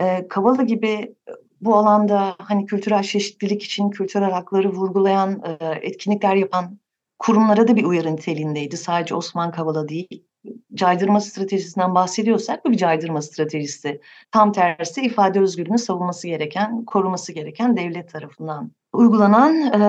E, 0.00 0.28
Kavala 0.28 0.62
gibi 0.62 1.14
bu 1.60 1.76
alanda 1.76 2.36
hani 2.38 2.66
kültürel 2.66 3.02
çeşitlilik 3.02 3.62
için 3.62 3.90
kültürel 3.90 4.30
hakları 4.30 4.72
vurgulayan 4.72 5.42
e, 5.44 5.66
etkinlikler 5.82 6.34
yapan 6.34 6.78
kurumlara 7.18 7.68
da 7.68 7.76
bir 7.76 7.84
uyarı 7.84 8.12
niteliğindeydi. 8.12 8.76
Sadece 8.76 9.14
Osman 9.14 9.50
Kavala 9.50 9.88
değil. 9.88 10.24
Caydırma 10.74 11.20
stratejisinden 11.20 11.94
bahsediyorsak 11.94 12.64
bu 12.64 12.70
bir 12.70 12.76
caydırma 12.76 13.22
stratejisi. 13.22 14.00
Tam 14.32 14.52
tersi 14.52 15.02
ifade 15.02 15.40
özgürlüğünü 15.40 15.78
savunması 15.78 16.28
gereken, 16.28 16.84
koruması 16.84 17.32
gereken 17.32 17.76
devlet 17.76 18.12
tarafından 18.12 18.70
uygulanan 18.92 19.54
e, 19.54 19.80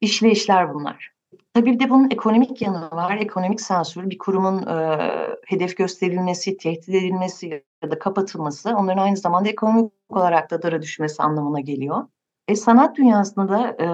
işleyişler 0.00 0.74
bunlar. 0.74 1.14
Tabii 1.54 1.72
bir 1.72 1.80
de 1.80 1.90
bunun 1.90 2.10
ekonomik 2.10 2.62
yanı 2.62 2.90
var. 2.90 3.16
Ekonomik 3.16 3.60
sansür, 3.60 4.10
bir 4.10 4.18
kurumun 4.18 4.66
e, 4.66 4.98
hedef 5.46 5.76
gösterilmesi, 5.76 6.56
tehdit 6.56 6.88
edilmesi 6.88 7.62
ya 7.82 7.90
da 7.90 7.98
kapatılması 7.98 8.76
onların 8.76 9.02
aynı 9.02 9.16
zamanda 9.16 9.48
ekonomik 9.48 9.92
olarak 10.08 10.50
da 10.50 10.62
dara 10.62 10.82
düşmesi 10.82 11.22
anlamına 11.22 11.60
geliyor. 11.60 12.06
E, 12.48 12.56
sanat 12.56 12.96
dünyasında 12.96 13.48
da 13.48 13.84
e, 13.84 13.86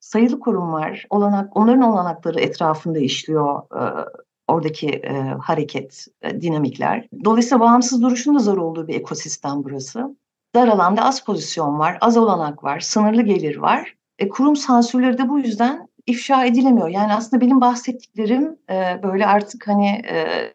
sayılı 0.00 0.40
kurum 0.40 0.72
var. 0.72 1.06
Olanak, 1.10 1.56
onların 1.56 1.82
olanakları 1.82 2.40
etrafında 2.40 2.98
işliyor 2.98 3.62
e, 3.74 4.08
oradaki 4.48 4.88
e, 4.88 5.12
hareket, 5.42 6.06
e, 6.22 6.40
dinamikler. 6.40 7.08
Dolayısıyla 7.24 7.60
bağımsız 7.60 8.02
duruşun 8.02 8.34
da 8.34 8.38
zor 8.38 8.58
olduğu 8.58 8.88
bir 8.88 8.94
ekosistem 8.94 9.64
burası. 9.64 10.16
Dar 10.54 10.68
alanda 10.68 11.04
az 11.04 11.24
pozisyon 11.24 11.78
var, 11.78 11.98
az 12.00 12.16
olanak 12.16 12.64
var, 12.64 12.80
sınırlı 12.80 13.22
gelir 13.22 13.56
var. 13.56 13.94
E, 14.18 14.28
kurum 14.28 14.56
sansürleri 14.56 15.18
de 15.18 15.28
bu 15.28 15.38
yüzden 15.38 15.88
ifşa 16.06 16.44
edilemiyor. 16.44 16.88
Yani 16.88 17.14
aslında 17.14 17.40
benim 17.40 17.60
bahsettiklerim 17.60 18.56
e, 18.70 19.02
böyle 19.02 19.26
artık 19.26 19.68
hani 19.68 19.86
e, 19.86 20.52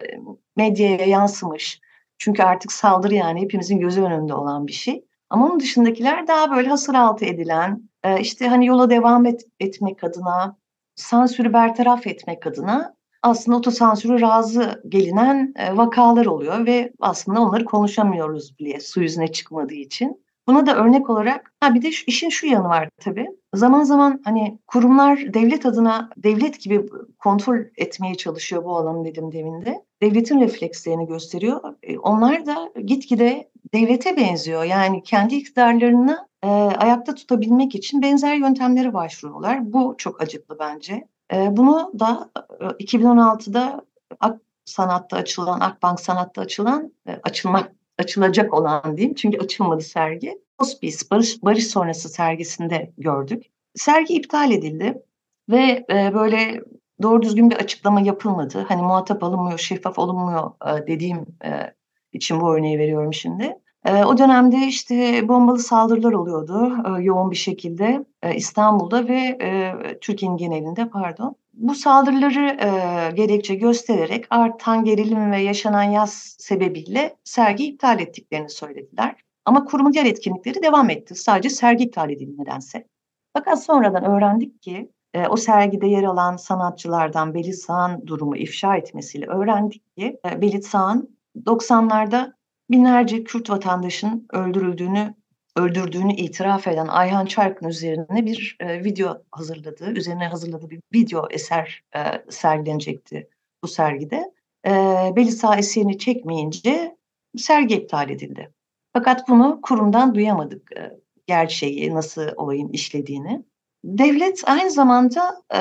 medyaya 0.56 1.06
yansımış. 1.06 1.82
Çünkü 2.18 2.44
artık 2.44 2.72
saldırı 2.72 3.16
yani 3.16 3.42
hepimizin 3.42 3.80
gözü 3.80 4.02
önünde 4.02 4.34
olan 4.34 4.68
bir 4.68 4.74
şey. 4.74 5.06
Ama 5.30 5.46
onun 5.46 5.60
dışındakiler 5.60 6.28
daha 6.28 6.52
böyle 6.52 6.70
hasır 6.70 6.96
altı 6.96 7.26
edilen, 7.26 7.90
e, 8.04 8.20
işte 8.20 8.48
hani 8.48 8.66
yola 8.66 8.90
devam 8.90 9.26
et, 9.26 9.42
etmek 9.60 10.04
adına, 10.04 10.58
sansürü 10.96 11.54
bertaraf 11.54 12.08
etmek 12.08 12.48
adına 12.48 12.96
aslında 13.24 13.58
otosansürü 13.58 14.22
razı 14.22 14.84
gelinen 14.90 15.54
e, 15.56 15.78
vakalar 15.78 16.26
oluyor 16.26 16.66
ve 16.66 16.94
aslında 17.00 17.42
onları 17.42 17.66
konuşamıyoruz 17.66 18.60
bile 18.60 18.80
su 18.80 19.02
yüzüne 19.02 19.28
çıkmadığı 19.28 19.74
için. 19.74 20.24
Buna 20.48 20.66
da 20.66 20.76
örnek 20.76 21.10
olarak 21.10 21.54
ha 21.60 21.76
bir 21.76 21.82
de 21.82 21.92
şu, 21.92 22.04
işin 22.08 22.30
şu 22.30 22.48
yanı 22.48 22.68
var 22.68 22.90
tabii. 23.02 23.28
Zaman 23.54 23.84
zaman 23.84 24.22
hani 24.24 24.60
kurumlar 24.68 25.34
devlet 25.34 25.66
adına 25.66 26.10
devlet 26.18 26.62
gibi 26.62 26.86
kontrol 27.20 27.58
etmeye 27.78 28.16
çalışıyor 28.16 28.64
bu 28.64 28.78
alanı 28.78 29.06
dedim 29.06 29.32
demin 29.32 29.66
de. 29.66 29.84
Devletin 30.02 30.42
reflekslerini 30.42 31.08
gösteriyor. 31.08 31.62
E, 31.84 31.98
onlar 31.98 32.46
da 32.46 32.70
gitgide 32.86 33.50
devlete 33.74 34.18
benziyor. 34.18 34.64
Yani 34.64 35.04
kendi 35.04 35.36
iktidarlarını 35.36 36.28
e, 36.44 36.48
ayakta 36.48 37.16
tutabilmek 37.16 37.76
için 37.76 38.02
benzer 38.02 38.36
yöntemlere 38.36 38.94
başvuruyorlar. 38.94 39.74
Bu 39.74 39.96
çok 39.98 40.22
acıklı 40.22 40.60
bence. 40.60 41.08
E, 41.34 41.58
bunu 41.58 41.92
da 42.00 42.32
e, 42.62 42.66
2016'da 42.66 43.86
Ak 44.20 44.42
Sanat'ta 44.66 45.18
açılan, 45.18 45.60
Akbank 45.60 46.00
Sanat'ta 46.00 46.42
açılan, 46.42 46.94
e, 47.08 47.20
açılmak 47.24 47.72
açılacak 47.98 48.54
olan 48.54 48.98
diyeyim 48.98 49.16
çünkü 49.16 49.38
açılmadı 49.38 49.82
sergi. 49.82 50.44
Hospice, 50.60 50.98
Barış, 51.12 51.44
Barış 51.44 51.68
Sonrası 51.68 52.10
sergisinde 52.10 52.94
gördük. 52.98 53.44
Sergi 53.76 54.14
iptal 54.14 54.52
edildi 54.52 55.04
ve 55.50 55.86
e, 55.90 56.14
böyle 56.14 56.62
doğru 57.02 57.22
düzgün 57.22 57.50
bir 57.50 57.56
açıklama 57.56 58.02
yapılmadı. 58.02 58.66
Hani 58.68 58.82
muhatap 58.82 59.24
alınmıyor, 59.24 59.60
şeffaf 59.60 60.00
olunmuyor 60.00 60.52
e, 60.66 60.88
dediğim 60.88 61.26
e, 61.46 61.74
için 62.12 62.42
bu 62.42 62.56
örneği 62.56 62.80
veriyorum 62.80 63.14
şimdi. 63.14 63.58
E, 63.86 64.04
o 64.04 64.18
dönemde 64.18 64.58
işte 64.68 65.28
bombalı 65.28 65.60
saldırılar 65.60 66.14
oluyordu 66.14 66.74
e, 66.88 67.04
yoğun 67.04 67.32
bir 67.32 67.36
şekilde 67.36 68.06
e, 68.24 68.36
İstanbul'da 68.36 69.08
ve 69.08 69.38
e, 69.42 69.74
Türkiye'nin 70.02 70.38
genelinde 70.38 70.90
pardon. 70.90 71.36
Bu 71.54 71.76
saldırıları 71.76 72.58
e, 72.62 73.12
gerekçe 73.12 73.56
göstererek 73.56 74.26
artan 74.30 74.84
gerilim 74.84 75.32
ve 75.32 75.42
yaşanan 75.42 75.84
yaz 75.84 76.36
sebebiyle 76.40 77.16
sergi 77.24 77.66
iptal 77.66 78.00
ettiklerini 78.00 78.50
söylediler. 78.50 79.16
Ama 79.46 79.66
kurumun 79.66 79.94
diğer 79.94 80.06
etkinlikleri 80.06 80.64
devam 80.64 80.90
etti. 80.90 81.16
Sadece 81.16 81.50
sergi 81.50 81.84
iptal 81.84 82.10
edildi 82.10 82.42
nedense. 82.42 82.88
Fakat 83.34 83.64
sonradan 83.64 84.04
öğrendik 84.04 84.62
ki 84.62 84.92
e, 85.14 85.28
o 85.28 85.38
sergide 85.38 85.88
yer 85.88 86.04
alan 86.04 86.36
sanatçılardan 86.36 87.34
Belit 87.34 87.56
Sağ'ın 87.56 88.08
durumu 88.08 88.38
ifşa 88.38 88.78
etmesiyle 88.78 89.26
öğrendik 89.26 89.98
ki 89.98 90.20
e, 90.26 90.42
Belit 90.42 90.66
Sağ'ın 90.66 91.18
90'larda 91.46 92.34
binlerce 92.72 93.24
Kürt 93.24 93.50
vatandaşın 93.50 94.28
öldürüldüğünü 94.32 95.16
öldürdüğünü 95.56 96.14
itiraf 96.14 96.68
eden 96.68 96.88
Ayhan 96.88 97.26
Çark'ın 97.26 97.68
üzerine 97.68 98.26
bir 98.26 98.58
e, 98.60 98.84
video 98.84 99.24
hazırladığı, 99.32 99.92
üzerine 99.92 100.28
hazırladığı 100.28 100.70
bir 100.70 100.82
video 100.94 101.28
eser 101.32 101.84
e, 101.96 102.00
sergilenecekti 102.30 103.30
bu 103.64 103.68
sergide. 103.68 104.34
E, 104.68 104.72
Belisa 105.16 105.56
eserini 105.56 105.98
çekmeyince 105.98 106.98
sergi 107.38 107.76
iptal 107.76 108.10
edildi. 108.10 108.54
Fakat 108.94 109.30
bunu 109.30 109.60
kurumdan 109.62 110.16
duyamadık 110.16 110.78
e, 110.78 111.00
gerçeği, 111.28 111.94
nasıl 111.94 112.28
olayın 112.36 112.70
işlediğini. 112.70 113.46
Devlet 113.84 114.44
aynı 114.46 114.72
zamanda 114.72 115.42
e, 115.56 115.60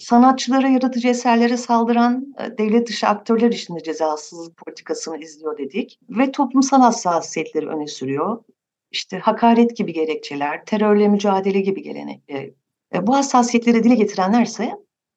sanatçılara, 0.00 0.68
yaratıcı 0.68 1.08
eserlere 1.08 1.56
saldıran 1.56 2.34
e, 2.38 2.58
devlet 2.58 2.88
dışı 2.88 3.06
aktörler 3.06 3.52
için 3.52 3.76
de 3.76 3.82
cezasızlık 3.82 4.56
politikasını 4.56 5.18
izliyor 5.18 5.58
dedik. 5.58 5.98
Ve 6.10 6.32
toplumsal 6.32 6.80
hassasiyetleri 6.80 7.68
öne 7.68 7.86
sürüyor. 7.86 8.44
İşte 8.90 9.18
hakaret 9.18 9.76
gibi 9.76 9.92
gerekçeler, 9.92 10.64
terörle 10.64 11.08
mücadele 11.08 11.60
gibi 11.60 11.82
gelenekler. 11.82 12.50
E, 12.94 13.06
bu 13.06 13.14
hassasiyetleri 13.14 13.84
dile 13.84 13.94
getirenlerse 13.94 14.72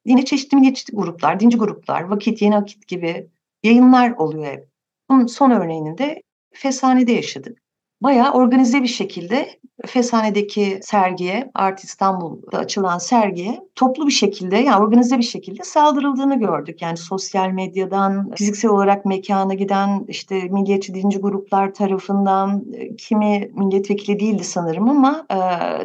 yine 0.06 0.26
çeşitli 0.26 0.56
milliyetçi 0.56 0.96
gruplar, 0.96 1.40
dinci 1.40 1.58
gruplar, 1.58 2.02
Vakit, 2.02 2.42
Yeni 2.42 2.58
Akit 2.58 2.88
gibi 2.88 3.28
yayınlar 3.64 4.12
oluyor 4.12 4.46
hep. 4.46 4.68
Bunun 5.10 5.26
son 5.26 5.52
örneğini 5.52 5.98
de 5.98 6.22
Fesane'de 6.54 7.12
yaşadık. 7.12 7.63
Bayağı 8.02 8.34
organize 8.34 8.82
bir 8.84 8.88
şekilde 8.88 9.50
Fesane'deki 9.86 10.80
sergiye, 10.82 11.52
Art 11.54 11.84
İstanbul'da 11.84 12.58
açılan 12.58 12.98
sergiye 12.98 13.62
toplu 13.76 14.08
bir 14.08 14.12
şekilde, 14.12 14.58
yani 14.58 14.84
organize 14.84 15.18
bir 15.18 15.24
şekilde 15.24 15.64
saldırıldığını 15.64 16.40
gördük. 16.40 16.82
Yani 16.82 16.98
sosyal 16.98 17.50
medyadan, 17.50 18.32
fiziksel 18.36 18.72
olarak 18.72 19.06
mekana 19.06 19.54
giden 19.54 20.06
işte 20.08 20.44
milliyetçi 20.44 20.94
dinci 20.94 21.20
gruplar 21.20 21.74
tarafından, 21.74 22.66
e, 22.74 22.96
kimi 22.96 23.52
milletvekili 23.54 24.20
değildi 24.20 24.44
sanırım 24.44 24.90
ama 24.90 25.26
e, 25.32 25.36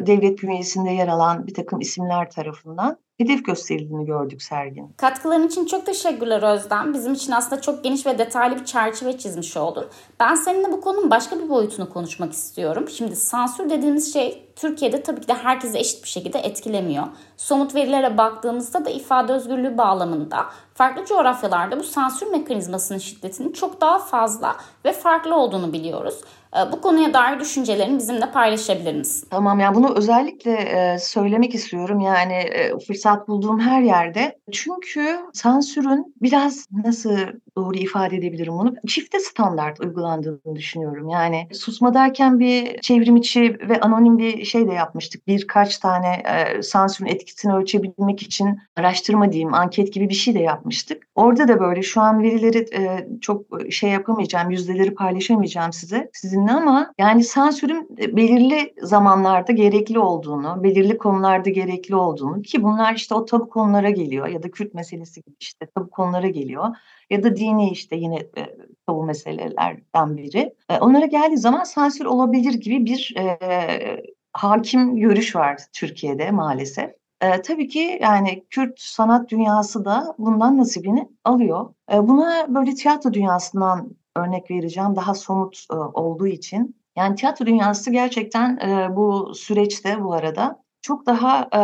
devlet 0.07 0.43
bünyesinde 0.43 0.89
yer 0.91 1.07
alan 1.07 1.47
bir 1.47 1.53
takım 1.53 1.81
isimler 1.81 2.31
tarafından 2.31 2.97
hedef 3.19 3.45
gösterildiğini 3.45 4.05
gördük 4.05 4.41
serginin. 4.41 4.93
Katkıların 4.97 5.47
için 5.47 5.65
çok 5.65 5.85
teşekkürler 5.85 6.53
Özlem. 6.53 6.93
Bizim 6.93 7.13
için 7.13 7.31
aslında 7.31 7.61
çok 7.61 7.83
geniş 7.83 8.05
ve 8.05 8.17
detaylı 8.17 8.59
bir 8.59 8.65
çerçeve 8.65 9.17
çizmiş 9.17 9.57
oldun. 9.57 9.85
Ben 10.19 10.35
seninle 10.35 10.71
bu 10.71 10.81
konunun 10.81 11.11
başka 11.11 11.39
bir 11.39 11.49
boyutunu 11.49 11.89
konuşmak 11.89 12.33
istiyorum. 12.33 12.89
Şimdi 12.89 13.15
sansür 13.15 13.69
dediğimiz 13.69 14.13
şey 14.13 14.48
Türkiye'de 14.59 15.03
tabii 15.03 15.21
ki 15.21 15.27
de 15.27 15.33
herkesi 15.33 15.77
eşit 15.77 16.03
bir 16.03 16.09
şekilde 16.09 16.39
etkilemiyor. 16.39 17.03
Somut 17.37 17.75
verilere 17.75 18.17
baktığımızda 18.17 18.85
da 18.85 18.89
ifade 18.89 19.33
özgürlüğü 19.33 19.77
bağlamında 19.77 20.45
farklı 20.73 21.05
coğrafyalarda 21.05 21.79
bu 21.79 21.83
sansür 21.83 22.27
mekanizmasının 22.27 22.99
şiddetinin 22.99 23.51
çok 23.51 23.81
daha 23.81 23.99
fazla 23.99 24.55
ve 24.85 24.93
farklı 24.93 25.35
olduğunu 25.35 25.73
biliyoruz. 25.73 26.21
Ee, 26.55 26.71
bu 26.71 26.81
konuya 26.81 27.13
dair 27.13 27.39
düşüncelerini 27.39 27.97
bizimle 27.97 28.31
paylaşabilir 28.31 28.95
misin? 28.95 29.27
Tamam 29.31 29.59
ya 29.59 29.75
bunu 29.75 29.95
özellikle 29.95 30.51
e, 30.51 30.97
söylemek 30.99 31.55
istiyorum 31.55 31.99
yani 31.99 32.33
e, 32.33 32.79
fırsat 32.79 33.27
bulduğum 33.27 33.59
her 33.59 33.81
yerde. 33.81 34.39
Çünkü 34.51 35.19
sansürün 35.33 36.15
biraz 36.21 36.67
nasıl 36.85 37.17
doğru 37.55 37.77
ifade 37.77 38.15
edebilirim 38.15 38.53
bunu? 38.53 38.73
Çifte 38.87 39.19
standart 39.19 39.79
uygulandığını 39.79 40.55
düşünüyorum. 40.55 41.09
Yani 41.09 41.47
susma 41.53 41.93
derken 41.93 42.39
bir 42.39 42.81
çevrim 42.81 43.15
içi 43.15 43.57
ve 43.69 43.79
anonim 43.79 44.17
bir 44.17 44.45
şey 44.49 44.67
de 44.67 44.73
yapmıştık. 44.73 45.27
Birkaç 45.27 45.77
tane 45.77 46.07
e, 46.07 46.61
sansürün 46.61 47.09
etkisini 47.09 47.53
ölçebilmek 47.53 48.23
için 48.23 48.59
araştırma 48.75 49.31
diyeyim, 49.31 49.53
anket 49.53 49.93
gibi 49.93 50.09
bir 50.09 50.13
şey 50.13 50.33
de 50.33 50.39
yapmıştık. 50.39 51.07
Orada 51.15 51.47
da 51.47 51.59
böyle 51.59 51.81
şu 51.81 52.01
an 52.01 52.23
verileri 52.23 52.57
e, 52.57 53.07
çok 53.21 53.45
şey 53.71 53.89
yapamayacağım, 53.89 54.51
yüzdeleri 54.51 54.93
paylaşamayacağım 54.93 55.73
size 55.73 56.09
sizinle 56.13 56.51
ama 56.51 56.93
yani 56.97 57.23
sansürün 57.23 57.87
belirli 57.97 58.73
zamanlarda 58.81 59.51
gerekli 59.51 59.99
olduğunu, 59.99 60.63
belirli 60.63 60.97
konularda 60.97 61.49
gerekli 61.49 61.95
olduğunu 61.95 62.41
ki 62.41 62.63
bunlar 62.63 62.95
işte 62.95 63.15
o 63.15 63.25
tabu 63.25 63.49
konulara 63.49 63.89
geliyor 63.89 64.27
ya 64.27 64.43
da 64.43 64.51
Kürt 64.51 64.73
meselesi 64.73 65.21
gibi 65.21 65.35
işte 65.39 65.65
tabu 65.75 65.89
konulara 65.89 66.27
geliyor 66.27 66.75
ya 67.09 67.23
da 67.23 67.35
dini 67.35 67.71
işte 67.71 67.95
yine 67.95 68.15
e, 68.15 68.57
tabu 68.87 69.03
meselelerden 69.03 70.17
biri. 70.17 70.55
E, 70.69 70.79
onlara 70.79 71.05
geldiği 71.05 71.37
zaman 71.37 71.63
sansür 71.63 72.05
olabilir 72.05 72.53
gibi 72.53 72.85
bir 72.85 73.15
e, 73.17 74.03
hakim 74.33 74.95
görüş 74.97 75.35
var 75.35 75.57
Türkiye'de 75.73 76.31
maalesef. 76.31 76.91
E, 77.21 77.41
tabii 77.41 77.67
ki 77.67 77.99
yani 78.01 78.45
Kürt 78.49 78.79
sanat 78.79 79.29
dünyası 79.29 79.85
da 79.85 80.15
bundan 80.17 80.57
nasibini 80.57 81.09
alıyor. 81.23 81.73
E, 81.93 82.07
buna 82.07 82.55
böyle 82.55 82.75
tiyatro 82.75 83.13
dünyasından 83.13 83.89
örnek 84.15 84.51
vereceğim 84.51 84.95
daha 84.95 85.13
somut 85.13 85.65
e, 85.71 85.75
olduğu 85.75 86.27
için. 86.27 86.79
Yani 86.95 87.15
tiyatro 87.15 87.45
dünyası 87.45 87.91
gerçekten 87.91 88.57
e, 88.57 88.95
bu 88.95 89.35
süreçte 89.35 90.03
bu 90.03 90.13
arada 90.13 90.63
çok 90.81 91.05
daha 91.05 91.49
e, 91.55 91.61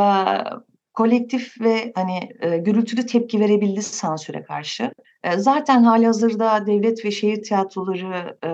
kolektif 0.94 1.62
ve 1.62 1.92
hani 1.96 2.30
e, 2.40 2.58
gürültülü 2.58 3.06
tepki 3.06 3.40
verebildi 3.40 3.82
sansüre 3.82 4.44
karşı. 4.44 4.92
E, 5.24 5.38
zaten 5.38 5.84
hali 5.84 6.06
hazırda 6.06 6.66
devlet 6.68 7.06
ve 7.06 7.12
şehir 7.12 7.44
tiyatroları 7.44 8.38
e, 8.44 8.50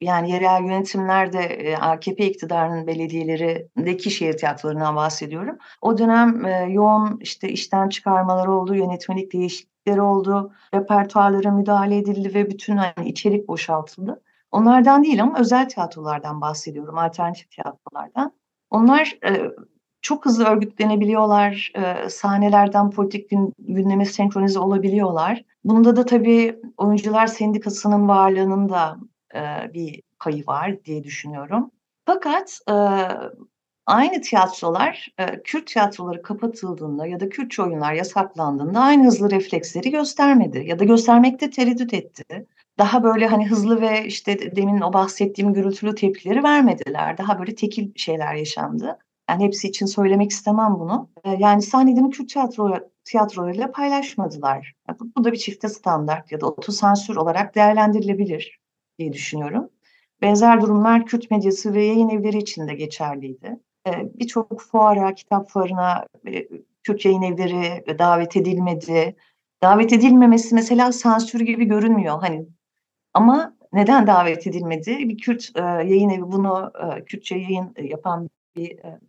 yani 0.00 0.30
yerel 0.30 0.62
yönetimlerde 0.62 1.74
AKP 1.80 2.26
iktidarının 2.26 2.86
belediyelerindeki 2.86 4.10
şehir 4.10 4.36
tiyatrolarından 4.36 4.96
bahsediyorum. 4.96 5.58
O 5.80 5.98
dönem 5.98 6.42
yoğun 6.72 7.18
işte 7.20 7.48
işten 7.48 7.88
çıkarmalar 7.88 8.46
oldu, 8.46 8.74
yönetmelik 8.74 9.32
değişiklikleri 9.32 10.00
oldu, 10.00 10.52
repertuarlara 10.74 11.50
müdahale 11.50 11.96
edildi 11.96 12.34
ve 12.34 12.50
bütün 12.50 12.76
hani 12.76 13.08
içerik 13.08 13.48
boşaltıldı. 13.48 14.22
Onlardan 14.50 15.04
değil 15.04 15.22
ama 15.22 15.38
özel 15.38 15.68
tiyatrolardan 15.68 16.40
bahsediyorum, 16.40 16.98
alternatif 16.98 17.50
tiyatrolardan. 17.50 18.32
Onlar 18.70 19.18
çok 20.00 20.26
hızlı 20.26 20.44
örgütlenebiliyorlar, 20.44 21.72
sahnelerden 22.08 22.90
politik 22.90 23.30
gün, 23.30 23.52
gündeme 23.58 24.04
senkronize 24.04 24.58
olabiliyorlar. 24.58 25.44
Bunda 25.64 25.96
da 25.96 26.04
tabii 26.04 26.60
oyuncular 26.76 27.26
sendikasının 27.26 28.08
varlığının 28.08 28.68
da 28.68 28.96
bir 29.74 30.02
payı 30.18 30.46
var 30.46 30.84
diye 30.84 31.04
düşünüyorum. 31.04 31.70
Fakat 32.06 32.60
aynı 33.86 34.20
tiyatrolar, 34.20 35.14
Kürt 35.44 35.66
tiyatroları 35.66 36.22
kapatıldığında 36.22 37.06
ya 37.06 37.20
da 37.20 37.28
Kürtçe 37.28 37.62
oyunlar 37.62 37.92
yasaklandığında 37.92 38.80
aynı 38.80 39.06
hızlı 39.06 39.30
refleksleri 39.30 39.90
göstermedi 39.90 40.64
ya 40.66 40.78
da 40.78 40.84
göstermekte 40.84 41.50
tereddüt 41.50 41.94
etti. 41.94 42.46
Daha 42.78 43.02
böyle 43.02 43.26
hani 43.26 43.48
hızlı 43.48 43.80
ve 43.80 44.06
işte 44.06 44.56
demin 44.56 44.80
o 44.80 44.92
bahsettiğim 44.92 45.52
gürültülü 45.52 45.94
tepkileri 45.94 46.42
vermediler. 46.42 47.18
Daha 47.18 47.38
böyle 47.38 47.54
tekil 47.54 47.92
şeyler 47.96 48.34
yaşandı. 48.34 48.98
Yani 49.30 49.44
hepsi 49.44 49.68
için 49.68 49.86
söylemek 49.86 50.30
istemem 50.30 50.74
bunu. 50.78 51.10
Yani 51.38 51.62
sahnelerini 51.62 52.10
Kürt 52.10 52.28
tiyatro, 52.28 52.74
tiyatrolarıyla 53.04 53.70
paylaşmadılar. 53.70 54.72
Bu 55.16 55.24
da 55.24 55.32
bir 55.32 55.36
çifte 55.36 55.68
standart 55.68 56.32
ya 56.32 56.40
da 56.40 56.46
otosansür 56.46 57.16
olarak 57.16 57.54
değerlendirilebilir 57.54 58.58
diye 58.98 59.12
düşünüyorum. 59.12 59.70
Benzer 60.22 60.60
durumlar 60.60 61.06
Kürt 61.06 61.30
medyası 61.30 61.74
ve 61.74 61.84
yayın 61.84 62.08
evleri 62.08 62.38
için 62.38 62.68
de 62.68 62.74
geçerliydi. 62.74 63.58
Birçok 63.86 64.60
fuara, 64.60 65.14
kitap 65.14 65.50
fuarına 65.50 66.06
Kürt 66.82 67.04
yayın 67.04 67.22
evleri 67.22 67.98
davet 67.98 68.36
edilmedi. 68.36 69.16
Davet 69.62 69.92
edilmemesi 69.92 70.54
mesela 70.54 70.92
sansür 70.92 71.40
gibi 71.40 71.64
görünmüyor. 71.64 72.20
Hani 72.20 72.46
ama 73.14 73.56
neden 73.72 74.06
davet 74.06 74.46
edilmedi? 74.46 74.98
Bir 74.98 75.18
Kürt 75.18 75.50
e, 75.56 75.60
yayın 75.62 76.10
evi 76.10 76.22
bunu 76.22 76.72
e, 76.82 77.04
Kürtçe 77.04 77.36
yayın 77.36 77.74
yapan 77.82 78.30
bir 78.56 78.78
e, 78.78 79.00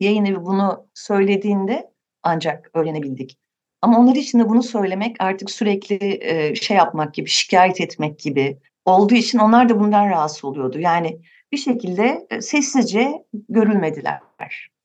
yayın 0.00 0.24
evi 0.24 0.44
bunu 0.44 0.86
söylediğinde 0.94 1.90
ancak 2.22 2.70
öğrenebildik. 2.74 3.38
Ama 3.82 3.98
onlar 3.98 4.16
için 4.16 4.38
de 4.38 4.48
bunu 4.48 4.62
söylemek 4.62 5.16
artık 5.18 5.50
sürekli 5.50 6.18
e, 6.24 6.54
şey 6.54 6.76
yapmak 6.76 7.14
gibi, 7.14 7.28
şikayet 7.28 7.80
etmek 7.80 8.18
gibi 8.18 8.58
olduğu 8.84 9.14
için 9.14 9.38
onlar 9.38 9.68
da 9.68 9.80
bundan 9.80 10.10
rahatsız 10.10 10.44
oluyordu. 10.44 10.78
Yani 10.78 11.20
bir 11.52 11.56
şekilde 11.56 12.26
e, 12.30 12.40
sessizce 12.40 13.24
görülmediler, 13.48 14.20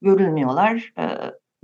görülmüyorlar. 0.02 0.94
E, 1.00 1.04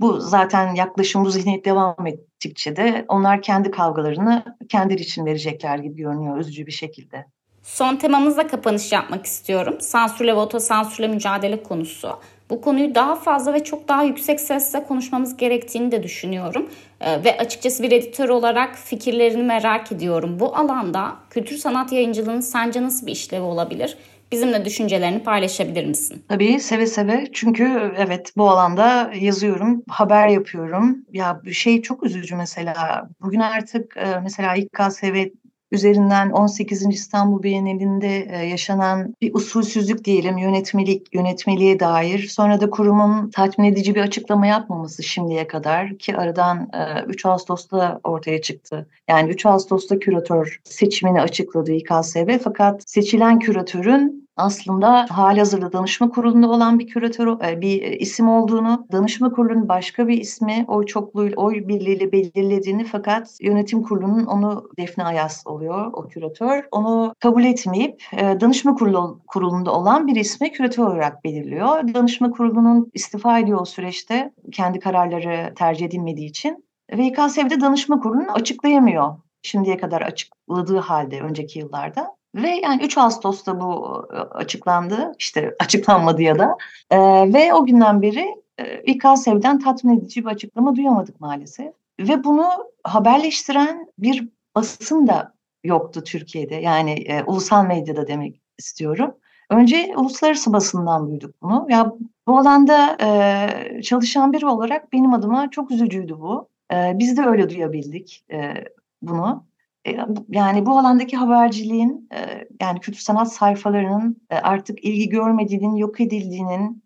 bu 0.00 0.20
zaten 0.20 0.74
yaklaşım, 0.74 1.24
bu 1.24 1.30
zihniyet 1.30 1.64
devam 1.64 2.06
ettikçe 2.06 2.76
de 2.76 3.04
onlar 3.08 3.42
kendi 3.42 3.70
kavgalarını 3.70 4.56
kendileri 4.68 5.02
için 5.02 5.26
verecekler 5.26 5.78
gibi 5.78 5.96
görünüyor 5.96 6.38
üzücü 6.38 6.66
bir 6.66 6.72
şekilde. 6.72 7.26
Son 7.62 7.96
temamızla 7.96 8.46
kapanış 8.46 8.92
yapmak 8.92 9.26
istiyorum. 9.26 9.80
Sansürle 9.80 10.32
ve 10.32 10.38
otosansürle 10.38 11.08
mücadele 11.08 11.62
konusu 11.62 12.18
bu 12.52 12.60
konuyu 12.60 12.94
daha 12.94 13.14
fazla 13.14 13.54
ve 13.54 13.64
çok 13.64 13.88
daha 13.88 14.02
yüksek 14.02 14.40
sesle 14.40 14.84
konuşmamız 14.84 15.36
gerektiğini 15.36 15.92
de 15.92 16.02
düşünüyorum. 16.02 16.70
Ee, 17.02 17.24
ve 17.24 17.38
açıkçası 17.38 17.82
bir 17.82 17.92
editör 17.92 18.28
olarak 18.28 18.76
fikirlerini 18.76 19.42
merak 19.42 19.92
ediyorum. 19.92 20.40
Bu 20.40 20.56
alanda 20.56 21.16
kültür 21.30 21.56
sanat 21.56 21.92
yayıncılığının 21.92 22.40
sence 22.40 22.82
nasıl 22.82 23.06
bir 23.06 23.12
işlevi 23.12 23.42
olabilir? 23.42 23.98
Bizimle 24.32 24.64
düşüncelerini 24.64 25.22
paylaşabilir 25.22 25.86
misin? 25.86 26.24
Tabii 26.28 26.60
seve 26.60 26.86
seve. 26.86 27.26
Çünkü 27.32 27.92
evet 27.96 28.32
bu 28.36 28.50
alanda 28.50 29.12
yazıyorum, 29.20 29.82
haber 29.88 30.28
yapıyorum. 30.28 30.98
Ya 31.12 31.40
şey 31.52 31.82
çok 31.82 32.02
üzücü 32.02 32.36
mesela. 32.36 33.08
Bugün 33.20 33.40
artık 33.40 33.96
e, 33.96 34.20
mesela 34.22 34.54
İKSV 34.56 35.26
üzerinden 35.72 36.30
18. 36.30 36.86
İstanbul 36.86 37.42
Bienalinde 37.42 38.26
e, 38.30 38.46
yaşanan 38.46 39.14
bir 39.20 39.34
usulsüzlük 39.34 40.04
diyelim 40.04 40.38
yönetmelik 40.38 41.14
yönetmeliğe 41.14 41.80
dair. 41.80 42.26
Sonra 42.26 42.60
da 42.60 42.70
kurumun 42.70 43.30
tatmin 43.30 43.72
edici 43.72 43.94
bir 43.94 44.00
açıklama 44.00 44.46
yapmaması 44.46 45.02
şimdiye 45.02 45.46
kadar 45.46 45.98
ki 45.98 46.16
aradan 46.16 46.70
3 47.08 47.24
e, 47.24 47.28
Ağustos'ta 47.28 48.00
ortaya 48.04 48.42
çıktı. 48.42 48.86
Yani 49.08 49.30
3 49.30 49.46
Ağustos'ta 49.46 49.98
küratör 49.98 50.60
seçimini 50.64 51.20
açıkladı 51.20 51.72
İKSV 51.72 52.38
fakat 52.44 52.82
seçilen 52.86 53.38
küratörün 53.38 54.21
aslında 54.36 55.06
halihazırda 55.10 55.72
danışma 55.72 56.08
kurulunda 56.08 56.48
olan 56.48 56.78
bir 56.78 56.86
küratör, 56.86 57.40
e, 57.44 57.60
bir 57.60 57.82
isim 57.82 58.28
olduğunu, 58.28 58.86
danışma 58.92 59.32
kurulunun 59.32 59.68
başka 59.68 60.08
bir 60.08 60.18
ismi 60.18 60.64
oy 60.68 60.86
çokluğuyla, 60.86 61.36
oy 61.36 61.68
birliğiyle 61.68 62.12
belirlediğini 62.12 62.84
fakat 62.84 63.40
yönetim 63.40 63.82
kurulunun 63.82 64.26
onu 64.26 64.68
Defne 64.78 65.04
Ayas 65.04 65.46
oluyor 65.46 65.90
o 65.92 66.08
küratör. 66.08 66.64
Onu 66.70 67.14
kabul 67.20 67.44
etmeyip 67.44 68.02
e, 68.12 68.40
danışma 68.40 68.74
kurulu, 68.74 69.20
kurulunda 69.26 69.72
olan 69.72 70.06
bir 70.06 70.16
ismi 70.16 70.52
küratör 70.52 70.84
olarak 70.84 71.24
belirliyor. 71.24 71.94
Danışma 71.94 72.30
kurulunun 72.30 72.90
istifa 72.94 73.38
ediyor 73.38 73.60
o 73.60 73.64
süreçte 73.64 74.32
kendi 74.52 74.78
kararları 74.78 75.54
tercih 75.54 75.86
edilmediği 75.86 76.28
için. 76.28 76.64
Ve 76.92 77.06
İKSV'de 77.06 77.60
danışma 77.60 78.00
kurulunu 78.00 78.32
açıklayamıyor 78.32 79.16
şimdiye 79.42 79.76
kadar 79.76 80.02
açıkladığı 80.02 80.78
halde 80.78 81.20
önceki 81.20 81.58
yıllarda. 81.58 82.16
Ve 82.34 82.48
yani 82.48 82.82
3 82.82 82.98
Ağustos'ta 82.98 83.60
bu 83.60 84.02
e, 84.12 84.16
açıklandı, 84.16 85.12
işte 85.18 85.56
açıklanmadı 85.60 86.22
ya 86.22 86.38
da. 86.38 86.56
E, 86.90 86.98
ve 87.32 87.54
o 87.54 87.66
günden 87.66 88.02
beri 88.02 88.42
e, 88.58 88.82
İKSV'den 88.82 89.58
tatmin 89.58 89.98
edici 89.98 90.24
bir 90.24 90.30
açıklama 90.30 90.76
duyamadık 90.76 91.20
maalesef. 91.20 91.72
Ve 92.00 92.24
bunu 92.24 92.48
haberleştiren 92.84 93.86
bir 93.98 94.28
basın 94.54 95.06
da 95.06 95.34
yoktu 95.64 96.04
Türkiye'de. 96.04 96.54
Yani 96.54 96.92
e, 96.92 97.22
ulusal 97.22 97.66
medyada 97.66 98.06
demek 98.06 98.40
istiyorum. 98.58 99.14
Önce 99.50 99.94
uluslararası 99.96 100.52
basından 100.52 101.10
duyduk 101.10 101.34
bunu. 101.42 101.66
Ya 101.68 101.92
bu 102.26 102.38
alanda 102.38 102.96
e, 103.00 103.82
çalışan 103.82 104.32
biri 104.32 104.46
olarak 104.46 104.92
benim 104.92 105.14
adıma 105.14 105.50
çok 105.50 105.70
üzücüydü 105.70 106.20
bu. 106.20 106.48
E, 106.72 106.92
biz 106.94 107.16
de 107.16 107.22
öyle 107.22 107.50
duyabildik 107.50 108.24
e, 108.32 108.54
bunu. 109.02 109.44
E, 109.86 109.96
yani 110.28 110.66
bu 110.66 110.78
alandaki 110.78 111.16
haberciliğin 111.16 112.08
e, 112.14 112.48
yani 112.60 112.80
kültür 112.80 113.00
sanat 113.00 113.32
sayfalarının 113.32 114.16
e, 114.30 114.36
artık 114.36 114.84
ilgi 114.84 115.08
görmediğinin, 115.08 115.76
yok 115.76 116.00
edildiğinin 116.00 116.84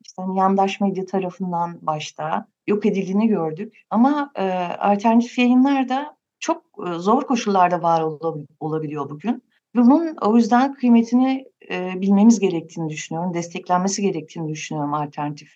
işte 0.00 0.22
hani 0.22 0.38
yandaş 0.38 0.80
medya 0.80 1.06
tarafından 1.06 1.78
başta 1.82 2.46
yok 2.66 2.86
edildiğini 2.86 3.28
gördük. 3.28 3.82
Ama 3.90 4.32
alternatif 4.78 5.38
yayınlar 5.38 5.88
da 5.88 6.16
çok 6.38 6.62
zor 6.96 7.22
koşullarda 7.22 7.82
var 7.82 8.04
olabiliyor 8.60 9.10
bugün. 9.10 9.42
Bunun 9.74 10.16
o 10.20 10.36
yüzden 10.36 10.74
kıymetini 10.74 11.44
bilmemiz 11.70 12.40
gerektiğini 12.40 12.88
düşünüyorum, 12.88 13.34
desteklenmesi 13.34 14.02
gerektiğini 14.02 14.48
düşünüyorum 14.48 14.94
alternatif 14.94 15.52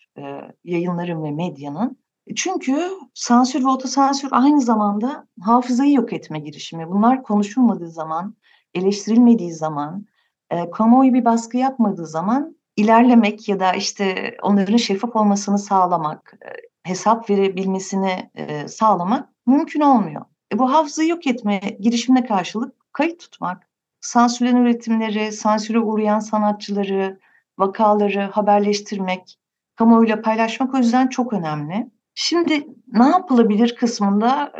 yayınların 0.64 1.24
ve 1.24 1.30
medyanın. 1.30 2.03
Çünkü 2.36 2.90
sansür 3.14 3.64
ve 3.64 3.68
otosansür 3.68 4.28
aynı 4.32 4.60
zamanda 4.60 5.26
hafızayı 5.40 5.92
yok 5.92 6.12
etme 6.12 6.38
girişimi. 6.38 6.88
Bunlar 6.88 7.22
konuşulmadığı 7.22 7.90
zaman, 7.90 8.34
eleştirilmediği 8.74 9.52
zaman, 9.52 10.06
e, 10.50 10.70
kamuoyu 10.70 11.14
bir 11.14 11.24
baskı 11.24 11.56
yapmadığı 11.56 12.06
zaman 12.06 12.56
ilerlemek 12.76 13.48
ya 13.48 13.60
da 13.60 13.72
işte 13.72 14.36
onların 14.42 14.76
şeffaf 14.76 15.16
olmasını 15.16 15.58
sağlamak, 15.58 16.34
e, 16.42 16.48
hesap 16.88 17.30
verebilmesini 17.30 18.30
e, 18.34 18.68
sağlamak 18.68 19.28
mümkün 19.46 19.80
olmuyor. 19.80 20.24
E, 20.52 20.58
bu 20.58 20.72
hafızayı 20.72 21.08
yok 21.08 21.26
etme 21.26 21.58
girişimine 21.80 22.26
karşılık 22.26 22.74
kayıt 22.92 23.20
tutmak, 23.20 23.68
sansürlen 24.00 24.56
üretimleri, 24.56 25.32
sansüre 25.32 25.78
uğrayan 25.78 26.18
sanatçıları, 26.18 27.20
vakaları 27.58 28.20
haberleştirmek, 28.20 29.38
kamuoyuyla 29.76 30.22
paylaşmak 30.22 30.74
o 30.74 30.78
yüzden 30.78 31.08
çok 31.08 31.32
önemli. 31.32 31.90
Şimdi 32.14 32.66
ne 32.92 33.08
yapılabilir 33.08 33.76
kısmında 33.76 34.52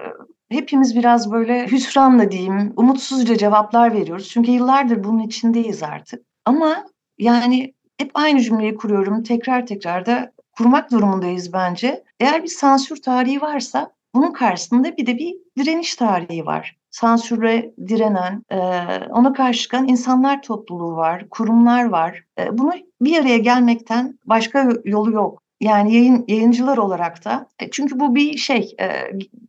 e, 0.51 0.57
hepimiz 0.57 0.97
biraz 0.97 1.33
böyle 1.33 1.67
hüsranla 1.67 2.31
diyeyim, 2.31 2.73
umutsuzca 2.77 3.37
cevaplar 3.37 3.93
veriyoruz. 3.95 4.29
Çünkü 4.29 4.51
yıllardır 4.51 5.05
bunun 5.05 5.19
içindeyiz 5.19 5.83
artık. 5.83 6.23
Ama 6.45 6.87
yani 7.19 7.75
hep 7.99 8.11
aynı 8.15 8.41
cümleyi 8.41 8.75
kuruyorum. 8.75 9.23
Tekrar 9.23 9.67
tekrar 9.67 10.07
da 10.07 10.33
kurmak 10.53 10.91
durumundayız 10.91 11.53
bence. 11.53 12.05
Eğer 12.21 12.43
bir 12.43 12.49
sansür 12.49 13.03
tarihi 13.03 13.41
varsa 13.41 13.93
bunun 14.15 14.33
karşısında 14.33 14.97
bir 14.97 15.07
de 15.07 15.19
bir 15.19 15.35
direniş 15.59 15.97
tarihi 15.97 16.47
var. 16.47 16.77
Sansüre 16.91 17.75
direnen, 17.89 18.43
e, 18.51 18.59
ona 19.11 19.33
karşı 19.33 19.63
çıkan 19.63 19.89
insanlar 19.89 20.43
topluluğu 20.43 20.97
var, 20.97 21.29
kurumlar 21.31 21.85
var. 21.85 22.25
E, 22.39 22.59
bunu 22.59 22.73
bir 23.01 23.21
araya 23.21 23.39
gelmekten 23.39 24.19
başka 24.27 24.69
yolu 24.85 25.13
yok. 25.13 25.44
Yani 25.61 25.95
yayın, 25.95 26.25
yayıncılar 26.29 26.77
olarak 26.77 27.25
da. 27.25 27.49
E, 27.59 27.71
çünkü 27.71 28.01
bu 28.01 28.15
bir 28.15 28.37
şey, 28.37 28.77
e, 28.81 28.89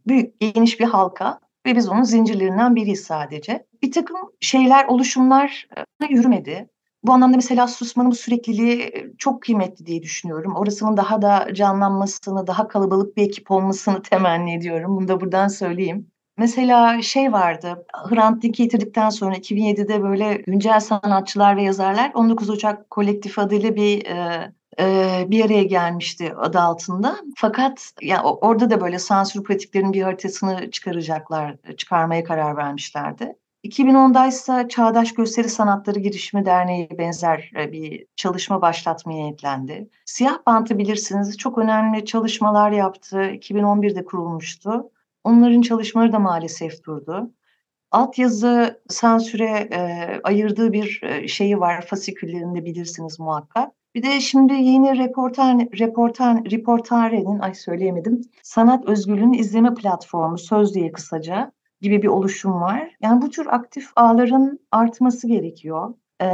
büyük, 0.07 0.39
geniş 0.39 0.79
bir 0.79 0.85
halka 0.85 1.39
ve 1.65 1.75
biz 1.75 1.89
onun 1.89 2.03
zincirlerinden 2.03 2.75
biriyiz 2.75 3.03
sadece. 3.03 3.65
Bir 3.83 3.91
takım 3.91 4.17
şeyler, 4.39 4.85
oluşumlar 4.85 5.67
e, 5.77 6.13
yürümedi. 6.13 6.69
Bu 7.03 7.13
anlamda 7.13 7.35
mesela 7.35 7.67
susmanın 7.67 8.11
bu 8.11 8.15
sürekliliği 8.15 8.91
çok 9.17 9.41
kıymetli 9.41 9.85
diye 9.85 10.03
düşünüyorum. 10.03 10.55
Orasının 10.55 10.97
daha 10.97 11.21
da 11.21 11.53
canlanmasını, 11.53 12.47
daha 12.47 12.67
kalabalık 12.67 13.17
bir 13.17 13.23
ekip 13.23 13.51
olmasını 13.51 14.01
temenni 14.09 14.55
ediyorum. 14.55 14.97
Bunu 14.97 15.07
da 15.07 15.21
buradan 15.21 15.47
söyleyeyim. 15.47 16.11
Mesela 16.37 17.01
şey 17.01 17.31
vardı, 17.33 17.85
Hrant 18.09 18.43
Dink'i 18.43 18.63
yitirdikten 18.63 19.09
sonra 19.09 19.35
2007'de 19.35 20.03
böyle 20.03 20.33
güncel 20.33 20.79
sanatçılar 20.79 21.57
ve 21.57 21.63
yazarlar 21.63 22.11
19 22.13 22.49
Ocak 22.49 22.89
kolektif 22.89 23.39
adıyla 23.39 23.75
bir 23.75 24.05
e, 24.05 24.51
bir 25.29 25.45
araya 25.45 25.63
gelmişti 25.63 26.33
adı 26.35 26.59
altında. 26.59 27.17
Fakat 27.35 27.91
yani 28.01 28.21
orada 28.21 28.69
da 28.69 28.81
böyle 28.81 28.99
sansür 28.99 29.43
pratiklerinin 29.43 29.93
bir 29.93 30.01
haritasını 30.01 30.71
çıkaracaklar, 30.71 31.55
çıkarmaya 31.77 32.23
karar 32.23 32.57
vermişlerdi. 32.57 33.35
2010'da 33.65 34.27
ise 34.27 34.67
Çağdaş 34.69 35.13
Gösteri 35.13 35.49
Sanatları 35.49 35.99
Girişimi 35.99 36.45
Derneği 36.45 36.89
benzer 36.97 37.51
e, 37.59 37.71
bir 37.71 38.05
çalışma 38.15 38.61
başlatmaya 38.61 39.23
niyetlendi. 39.23 39.89
Siyah 40.05 40.37
Bantı 40.45 40.77
bilirsiniz 40.77 41.37
çok 41.37 41.57
önemli 41.57 42.05
çalışmalar 42.05 42.71
yaptı. 42.71 43.17
2011'de 43.17 44.05
kurulmuştu. 44.05 44.91
Onların 45.23 45.61
çalışmaları 45.61 46.11
da 46.11 46.19
maalesef 46.19 46.83
durdu. 46.83 47.31
Altyazı 47.91 48.81
sansüre 48.89 49.69
e, 49.71 49.79
ayırdığı 50.23 50.73
bir 50.73 51.01
e, 51.03 51.27
şeyi 51.27 51.59
var. 51.59 51.85
Fasiküllerinde 51.87 52.65
bilirsiniz 52.65 53.19
muhakkak. 53.19 53.71
Bir 53.95 54.03
de 54.03 54.21
şimdi 54.21 54.53
yeni 54.53 54.97
reportan, 54.97 55.69
reportan, 55.79 56.45
reportarenin, 56.51 57.39
ay 57.39 57.55
söyleyemedim, 57.55 58.21
sanat 58.43 58.85
özgürlüğünün 58.85 59.33
izleme 59.33 59.73
platformu, 59.73 60.37
söz 60.37 60.75
diye 60.75 60.91
kısaca 60.91 61.51
gibi 61.81 62.01
bir 62.01 62.07
oluşum 62.07 62.61
var. 62.61 62.95
Yani 63.01 63.21
bu 63.21 63.29
tür 63.29 63.47
aktif 63.47 63.89
ağların 63.95 64.59
artması 64.71 65.27
gerekiyor. 65.27 65.93
Ee, 66.21 66.27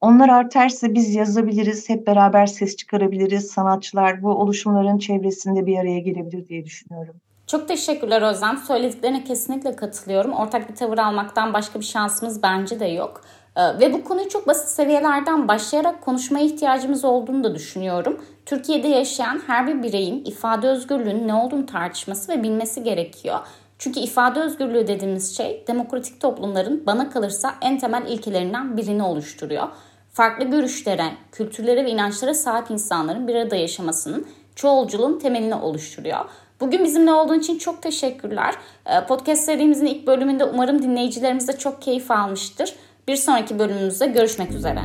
onlar 0.00 0.28
artarsa 0.28 0.94
biz 0.94 1.14
yazabiliriz, 1.14 1.88
hep 1.88 2.06
beraber 2.06 2.46
ses 2.46 2.76
çıkarabiliriz. 2.76 3.46
Sanatçılar 3.46 4.22
bu 4.22 4.28
oluşumların 4.28 4.98
çevresinde 4.98 5.66
bir 5.66 5.78
araya 5.78 5.98
gelebilir 5.98 6.48
diye 6.48 6.64
düşünüyorum. 6.64 7.14
Çok 7.46 7.68
teşekkürler 7.68 8.22
Özlem. 8.22 8.56
Söylediklerine 8.56 9.24
kesinlikle 9.24 9.76
katılıyorum. 9.76 10.32
Ortak 10.32 10.70
bir 10.70 10.74
tavır 10.74 10.98
almaktan 10.98 11.52
başka 11.52 11.80
bir 11.80 11.84
şansımız 11.84 12.42
bence 12.42 12.80
de 12.80 12.86
yok. 12.86 13.20
Ee, 13.56 13.80
ve 13.80 13.92
bu 13.92 14.04
konuyu 14.04 14.28
çok 14.28 14.46
basit 14.46 14.68
seviyelerden 14.68 15.48
başlayarak 15.48 16.02
konuşmaya 16.02 16.44
ihtiyacımız 16.44 17.04
olduğunu 17.04 17.44
da 17.44 17.54
düşünüyorum. 17.54 18.24
Türkiye'de 18.46 18.88
yaşayan 18.88 19.42
her 19.46 19.66
bir 19.66 19.82
bireyin 19.82 20.24
ifade 20.24 20.68
özgürlüğünün 20.68 21.28
ne 21.28 21.34
olduğunu 21.34 21.66
tartışması 21.66 22.32
ve 22.32 22.42
bilmesi 22.42 22.82
gerekiyor. 22.82 23.38
Çünkü 23.78 24.00
ifade 24.00 24.40
özgürlüğü 24.40 24.88
dediğimiz 24.88 25.36
şey 25.36 25.64
demokratik 25.68 26.20
toplumların 26.20 26.86
bana 26.86 27.10
kalırsa 27.10 27.54
en 27.62 27.78
temel 27.78 28.06
ilkelerinden 28.06 28.76
birini 28.76 29.02
oluşturuyor. 29.02 29.68
Farklı 30.12 30.44
görüşlere, 30.44 31.12
kültürlere 31.32 31.84
ve 31.84 31.90
inançlara 31.90 32.34
sahip 32.34 32.70
insanların 32.70 33.28
bir 33.28 33.34
arada 33.34 33.56
yaşamasının 33.56 34.26
çoğulculuğun 34.54 35.18
temelini 35.18 35.54
oluşturuyor. 35.54 36.24
Bugün 36.60 36.84
bizimle 36.84 37.12
olduğun 37.12 37.38
için 37.38 37.58
çok 37.58 37.82
teşekkürler. 37.82 38.54
Ee, 38.86 39.06
podcast 39.06 39.44
serimizin 39.44 39.86
ilk 39.86 40.06
bölümünde 40.06 40.44
umarım 40.44 40.82
dinleyicilerimiz 40.82 41.48
de 41.48 41.58
çok 41.58 41.82
keyif 41.82 42.10
almıştır. 42.10 42.74
Bir 43.08 43.16
sonraki 43.16 43.58
bölümümüzde 43.58 44.06
görüşmek 44.06 44.52
üzere. 44.52 44.80